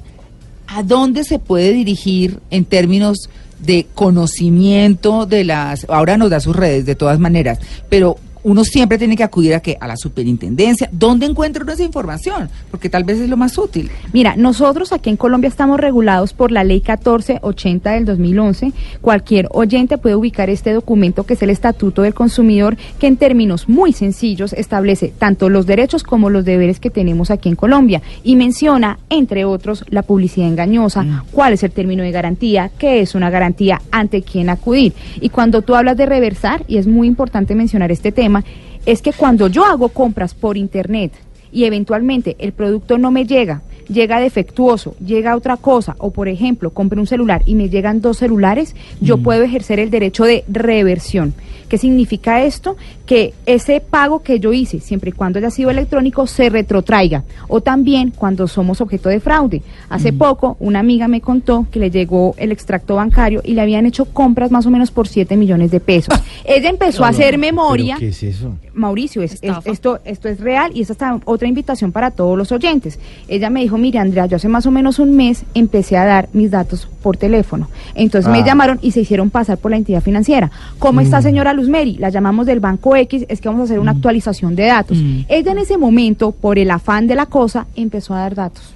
¿a 0.68 0.82
dónde 0.84 1.24
se 1.24 1.38
puede 1.38 1.74
dirigir 1.74 2.40
en 2.50 2.66
términos 2.66 3.30
de 3.60 3.88
conocimiento 3.94 5.26
de 5.26 5.44
las... 5.44 5.86
Ahora 5.90 6.18
nos 6.18 6.30
da 6.30 6.40
sus 6.40 6.56
redes 6.56 6.86
de 6.86 6.96
todas 6.96 7.20
maneras, 7.20 7.60
pero 7.90 8.18
uno 8.48 8.64
siempre 8.64 8.98
tiene 8.98 9.18
que 9.18 9.24
acudir 9.24 9.54
a 9.54 9.60
que 9.60 9.78
a 9.78 9.88
la 9.88 9.98
superintendencia. 9.98 10.88
¿Dónde 10.94 11.26
encuentra 11.26 11.64
uno 11.64 11.74
esa 11.74 11.84
información? 11.84 12.50
Porque 12.72 12.90
tal 12.90 13.04
vez 13.04 13.20
es 13.20 13.30
lo 13.30 13.36
más 13.36 13.58
útil. 13.58 13.92
Mira, 14.14 14.38
nosotros 14.38 14.94
aquí 14.94 15.10
en 15.10 15.18
Colombia 15.18 15.50
estamos 15.50 15.78
regulados 15.78 16.32
por 16.32 16.54
la 16.54 16.64
ley 16.64 16.78
1480 16.78 17.92
del 17.92 18.06
2011. 18.06 18.72
Cualquier 19.02 19.50
oyente 19.52 19.98
puede 19.98 20.16
ubicar 20.16 20.50
este 20.50 20.72
documento 20.72 21.26
que 21.26 21.34
es 21.34 21.42
el 21.42 21.50
Estatuto 21.50 22.04
del 22.04 22.14
Consumidor, 22.14 22.78
que 23.00 23.08
en 23.08 23.18
términos 23.18 23.68
muy 23.68 23.92
sencillos 23.92 24.54
establece 24.54 25.10
tanto 25.10 25.50
los 25.50 25.66
derechos 25.66 26.04
como 26.04 26.30
los 26.30 26.46
deberes 26.46 26.80
que 26.80 26.90
tenemos 26.90 27.32
aquí 27.32 27.50
en 27.50 27.58
Colombia 27.58 28.02
y 28.24 28.38
menciona, 28.38 28.98
entre 29.10 29.44
otros, 29.44 29.84
la 29.90 30.04
publicidad 30.04 30.48
engañosa, 30.48 31.26
cuál 31.34 31.52
es 31.52 31.64
el 31.64 31.72
término 31.72 32.02
de 32.02 32.12
garantía, 32.12 32.72
qué 32.78 33.02
es 33.02 33.14
una 33.14 33.30
garantía, 33.30 33.82
ante 33.92 34.22
quién 34.22 34.50
acudir. 34.50 34.94
Y 35.20 35.28
cuando 35.28 35.64
tú 35.64 35.76
hablas 35.76 35.98
de 35.98 36.06
reversar, 36.06 36.64
y 36.66 36.78
es 36.78 36.88
muy 36.88 37.08
importante 37.08 37.54
mencionar 37.54 37.92
este 37.92 38.14
tema, 38.14 38.37
es 38.86 39.02
que 39.02 39.13
cuando 39.13 39.47
yo 39.47 39.65
hago 39.65 39.89
compras 39.89 40.34
por 40.34 40.58
internet 40.58 41.12
y 41.52 41.64
eventualmente 41.66 42.36
el 42.40 42.52
producto 42.54 42.98
no 42.98 43.12
me 43.12 43.26
llega, 43.26 43.62
llega 43.88 44.20
defectuoso, 44.20 44.96
llega 45.06 45.36
otra 45.36 45.58
cosa, 45.58 45.96
o 46.00 46.12
por 46.12 46.28
ejemplo, 46.28 46.72
compré 46.72 47.00
un 47.00 47.08
celular 47.08 47.42
y 47.46 47.56
me 47.56 47.70
llegan 47.70 48.02
dos 48.02 48.18
celulares, 48.18 48.76
yo 49.02 49.18
puedo 49.18 49.44
ejercer 49.44 49.80
el 49.80 49.90
derecho 49.90 50.26
de 50.26 50.44
reversión. 50.48 51.34
¿Qué 51.70 51.78
significa 51.78 52.44
esto? 52.44 52.78
Que 53.06 53.34
ese 53.46 53.82
pago 53.82 54.24
que 54.24 54.40
yo 54.40 54.54
hice, 54.54 54.80
siempre 54.80 55.10
y 55.10 55.12
cuando 55.14 55.38
haya 55.40 55.50
sido 55.52 55.70
electrónico, 55.70 56.26
se 56.26 56.50
retrotraiga. 56.50 57.26
O 57.50 57.60
también 57.60 58.12
cuando 58.16 58.48
somos 58.48 58.80
objeto 58.80 59.10
de 59.10 59.20
fraude. 59.20 59.62
Hace 59.90 60.14
poco, 60.14 60.56
una 60.62 60.80
amiga 60.80 61.10
me 61.10 61.20
contó 61.20 61.68
que 61.70 61.80
le 61.82 61.92
llegó 61.92 62.36
el 62.38 62.54
extracto 62.54 62.96
bancario 62.96 63.42
y 63.44 63.54
le 63.54 63.60
habían 63.62 63.86
hecho 63.86 64.06
compras 64.06 64.50
más 64.50 64.66
o 64.66 64.72
menos 64.72 64.92
por 64.92 65.10
7 65.10 65.36
millones 65.36 65.70
de 65.72 65.82
pesos. 65.82 66.18
Ella 66.46 66.70
empezó 66.70 67.04
a 67.04 67.10
hacer 67.10 67.38
memoria. 67.38 67.98
¿Qué 68.00 68.10
es 68.10 68.24
eso? 68.24 68.56
Mauricio, 68.74 69.22
es, 69.22 69.34
es- 69.42 69.52
esto, 69.66 70.00
esto 70.06 70.30
es 70.30 70.40
real 70.40 70.72
y 70.74 70.82
esta 70.84 70.94
está 70.94 71.20
otra 71.38 71.47
invitación 71.47 71.91
para 71.91 72.12
todos 72.12 72.38
los 72.38 72.52
oyentes. 72.52 73.00
Ella 73.28 73.50
me 73.50 73.62
dijo, 73.62 73.78
mire 73.78 74.00
Andrea, 74.00 74.26
yo 74.26 74.36
hace 74.36 74.50
más 74.50 74.65
o 74.65 74.71
menos 74.71 75.00
un 75.00 75.15
mes 75.15 75.43
empecé 75.54 75.95
a 75.97 76.06
dar 76.06 76.30
mis 76.34 76.52
datos 76.52 76.88
por 77.02 77.15
teléfono. 77.17 77.69
Entonces 77.95 78.30
me 78.32 78.39
Ah. 78.39 78.45
llamaron 78.45 78.80
y 78.82 78.91
se 78.91 79.00
hicieron 79.02 79.30
pasar 79.30 79.58
por 79.58 79.71
la 79.71 79.78
entidad 79.78 80.02
financiera. 80.02 80.52
¿Cómo 80.80 81.00
está 81.02 81.21
señora 81.21 81.54
Luzmeri? 81.54 81.97
La 81.97 82.10
llamamos 82.10 82.45
del 82.45 82.60
Banco 82.60 82.95
X, 82.95 83.26
es 83.30 83.39
que 83.39 83.47
vamos 83.47 83.62
a 83.62 83.63
hacer 83.65 83.80
una 83.80 83.91
actualización 83.91 84.56
de 84.56 84.65
datos. 84.65 84.97
Ella 85.30 85.52
en 85.54 85.58
ese 85.60 85.78
momento, 85.78 86.32
por 86.34 86.60
el 86.60 86.69
afán 86.71 87.08
de 87.08 87.15
la 87.15 87.26
cosa, 87.28 87.65
empezó 87.76 88.13
a 88.13 88.19
dar 88.19 88.36
datos. 88.36 88.73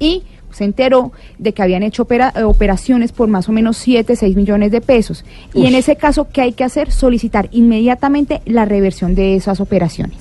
Y 0.00 0.22
se 0.50 0.64
enteró 0.64 1.12
de 1.38 1.52
que 1.52 1.62
habían 1.62 1.82
hecho 1.82 2.02
opera- 2.02 2.32
eh, 2.36 2.42
operaciones 2.42 3.12
por 3.12 3.28
más 3.28 3.48
o 3.48 3.52
menos 3.52 3.76
7, 3.76 4.16
6 4.16 4.34
millones 4.36 4.72
de 4.72 4.80
pesos. 4.80 5.24
Y 5.54 5.66
en 5.66 5.74
ese 5.74 5.96
caso, 5.96 6.28
¿qué 6.32 6.40
hay 6.40 6.52
que 6.52 6.64
hacer? 6.64 6.90
Solicitar 6.90 7.48
inmediatamente 7.52 8.40
la 8.46 8.64
reversión 8.64 9.14
de 9.14 9.36
esas 9.36 9.60
operaciones, 9.60 10.18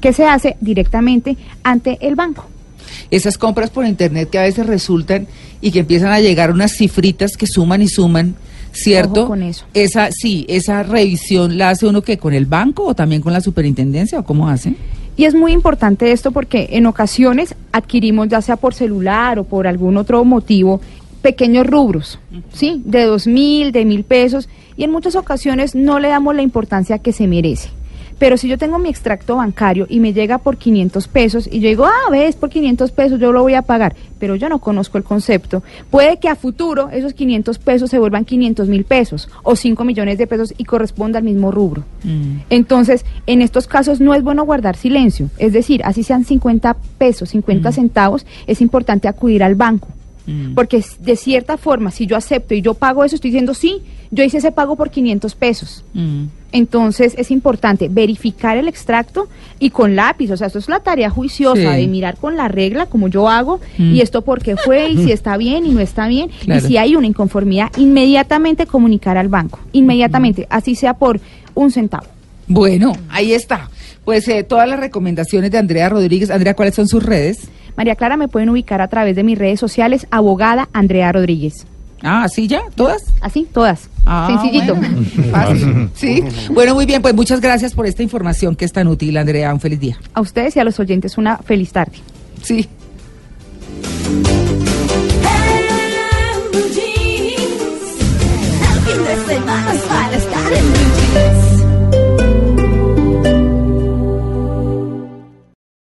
que 0.00 0.12
se 0.12 0.24
hace 0.26 0.56
directamente 0.60 1.36
ante 1.62 1.98
el 2.00 2.14
banco. 2.14 2.46
Esas 3.10 3.38
compras 3.38 3.70
por 3.70 3.86
internet 3.86 4.28
que 4.30 4.38
a 4.38 4.42
veces 4.42 4.66
resultan 4.66 5.26
y 5.60 5.70
que 5.70 5.80
empiezan 5.80 6.12
a 6.12 6.20
llegar 6.20 6.50
unas 6.50 6.72
cifritas 6.76 7.36
que 7.36 7.46
suman 7.46 7.80
y 7.82 7.88
suman, 7.88 8.34
¿cierto? 8.72 9.20
Ojo 9.20 9.28
con 9.28 9.42
eso. 9.42 9.64
Esa, 9.74 10.10
sí, 10.10 10.44
esa 10.48 10.82
revisión 10.82 11.56
la 11.58 11.70
hace 11.70 11.86
uno 11.86 12.02
que 12.02 12.18
con 12.18 12.34
el 12.34 12.46
banco 12.46 12.84
o 12.86 12.94
también 12.94 13.22
con 13.22 13.32
la 13.32 13.40
superintendencia 13.40 14.18
o 14.20 14.24
cómo 14.24 14.48
hace. 14.48 14.74
Y 15.16 15.24
es 15.24 15.34
muy 15.34 15.52
importante 15.52 16.12
esto 16.12 16.32
porque 16.32 16.68
en 16.72 16.86
ocasiones 16.86 17.54
adquirimos, 17.70 18.28
ya 18.28 18.40
sea 18.40 18.56
por 18.56 18.74
celular 18.74 19.38
o 19.38 19.44
por 19.44 19.66
algún 19.66 19.96
otro 19.96 20.24
motivo, 20.24 20.80
pequeños 21.20 21.66
rubros, 21.66 22.18
¿sí? 22.52 22.82
De 22.84 23.04
dos 23.04 23.26
mil, 23.26 23.72
de 23.72 23.84
mil 23.84 24.04
pesos, 24.04 24.48
y 24.76 24.84
en 24.84 24.90
muchas 24.90 25.14
ocasiones 25.14 25.74
no 25.74 25.98
le 25.98 26.08
damos 26.08 26.34
la 26.34 26.42
importancia 26.42 26.98
que 26.98 27.12
se 27.12 27.26
merece. 27.26 27.70
Pero 28.22 28.36
si 28.36 28.46
yo 28.46 28.56
tengo 28.56 28.78
mi 28.78 28.88
extracto 28.88 29.34
bancario 29.34 29.84
y 29.90 29.98
me 29.98 30.12
llega 30.12 30.38
por 30.38 30.56
500 30.56 31.08
pesos 31.08 31.48
y 31.50 31.58
yo 31.58 31.68
digo, 31.68 31.86
ah, 31.86 32.08
ves, 32.08 32.36
por 32.36 32.50
500 32.50 32.92
pesos 32.92 33.18
yo 33.18 33.32
lo 33.32 33.42
voy 33.42 33.54
a 33.54 33.62
pagar, 33.62 33.96
pero 34.20 34.36
yo 34.36 34.48
no 34.48 34.60
conozco 34.60 34.96
el 34.96 35.02
concepto, 35.02 35.64
puede 35.90 36.18
que 36.18 36.28
a 36.28 36.36
futuro 36.36 36.88
esos 36.90 37.14
500 37.14 37.58
pesos 37.58 37.90
se 37.90 37.98
vuelvan 37.98 38.24
500 38.24 38.68
mil 38.68 38.84
pesos 38.84 39.28
o 39.42 39.56
5 39.56 39.82
millones 39.84 40.18
de 40.18 40.28
pesos 40.28 40.54
y 40.56 40.62
corresponda 40.64 41.18
al 41.18 41.24
mismo 41.24 41.50
rubro. 41.50 41.82
Entonces, 42.48 43.04
en 43.26 43.42
estos 43.42 43.66
casos 43.66 44.00
no 44.00 44.14
es 44.14 44.22
bueno 44.22 44.44
guardar 44.44 44.76
silencio. 44.76 45.28
Es 45.38 45.52
decir, 45.52 45.82
así 45.84 46.04
sean 46.04 46.24
50 46.24 46.76
pesos, 46.98 47.30
50 47.30 47.72
centavos, 47.72 48.24
es 48.46 48.60
importante 48.60 49.08
acudir 49.08 49.42
al 49.42 49.56
banco. 49.56 49.88
Porque 50.54 50.76
s- 50.76 50.94
de 51.00 51.16
cierta 51.16 51.56
forma, 51.56 51.90
si 51.90 52.06
yo 52.06 52.16
acepto 52.16 52.54
y 52.54 52.62
yo 52.62 52.74
pago 52.74 53.02
eso, 53.02 53.16
estoy 53.16 53.32
diciendo, 53.32 53.54
sí, 53.54 53.82
yo 54.12 54.22
hice 54.22 54.38
ese 54.38 54.52
pago 54.52 54.76
por 54.76 54.90
500 54.90 55.34
pesos. 55.34 55.82
Entonces 56.52 57.14
es 57.16 57.30
importante 57.30 57.88
verificar 57.90 58.56
el 58.58 58.68
extracto 58.68 59.26
y 59.58 59.70
con 59.70 59.96
lápiz, 59.96 60.30
o 60.30 60.36
sea, 60.36 60.48
esto 60.48 60.58
es 60.58 60.68
la 60.68 60.80
tarea 60.80 61.08
juiciosa 61.08 61.74
Sí. 61.74 61.80
de 61.80 61.86
mirar 61.86 62.16
con 62.18 62.36
la 62.36 62.48
regla 62.48 62.86
como 62.86 63.08
yo 63.08 63.28
hago 63.28 63.58
Mm. 63.78 63.94
y 63.94 64.00
esto 64.02 64.20
por 64.22 64.42
qué 64.42 64.56
fue 64.56 64.90
y 64.90 64.98
si 65.02 65.12
está 65.12 65.36
bien 65.38 65.64
y 65.64 65.70
no 65.70 65.80
está 65.80 66.08
bien 66.08 66.30
Claro. 66.44 66.62
y 66.62 66.68
si 66.68 66.76
hay 66.76 66.94
una 66.94 67.06
inconformidad, 67.06 67.70
inmediatamente 67.78 68.66
comunicar 68.66 69.16
al 69.16 69.28
banco, 69.28 69.58
inmediatamente, 69.72 70.46
así 70.50 70.74
sea 70.74 70.94
por 70.94 71.18
un 71.54 71.70
centavo. 71.70 72.04
Bueno, 72.48 72.92
ahí 73.08 73.32
está. 73.32 73.70
Pues 74.04 74.28
eh, 74.28 74.42
todas 74.42 74.68
las 74.68 74.78
recomendaciones 74.78 75.50
de 75.52 75.58
Andrea 75.58 75.88
Rodríguez. 75.88 76.30
Andrea, 76.30 76.54
¿cuáles 76.54 76.74
son 76.74 76.86
sus 76.88 77.02
redes? 77.02 77.48
María 77.76 77.94
Clara 77.94 78.16
me 78.18 78.28
pueden 78.28 78.50
ubicar 78.50 78.82
a 78.82 78.88
través 78.88 79.16
de 79.16 79.22
mis 79.22 79.38
redes 79.38 79.58
sociales, 79.60 80.06
abogada 80.10 80.68
Andrea 80.74 81.10
Rodríguez. 81.12 81.66
Ah, 82.02 82.24
¿así 82.24 82.48
ya? 82.48 82.62
¿Todas? 82.74 83.02
Así, 83.20 83.46
todas. 83.52 83.88
Ah, 84.06 84.26
Sencillito. 84.28 84.74
bueno. 84.74 85.02
Fácil. 85.30 85.90
Sí. 85.94 86.22
Bueno, 86.52 86.74
muy 86.74 86.86
bien, 86.86 87.00
pues 87.02 87.14
muchas 87.14 87.40
gracias 87.40 87.74
por 87.74 87.86
esta 87.86 88.02
información 88.02 88.56
que 88.56 88.64
es 88.64 88.72
tan 88.72 88.88
útil, 88.88 89.16
Andrea. 89.16 89.52
Un 89.54 89.60
feliz 89.60 89.80
día. 89.80 89.98
A 90.14 90.20
ustedes 90.20 90.56
y 90.56 90.60
a 90.60 90.64
los 90.64 90.78
oyentes 90.80 91.16
una 91.18 91.38
feliz 91.38 91.72
tarde. 91.72 91.98
Sí. 92.42 92.68
Jeans. 101.12 101.51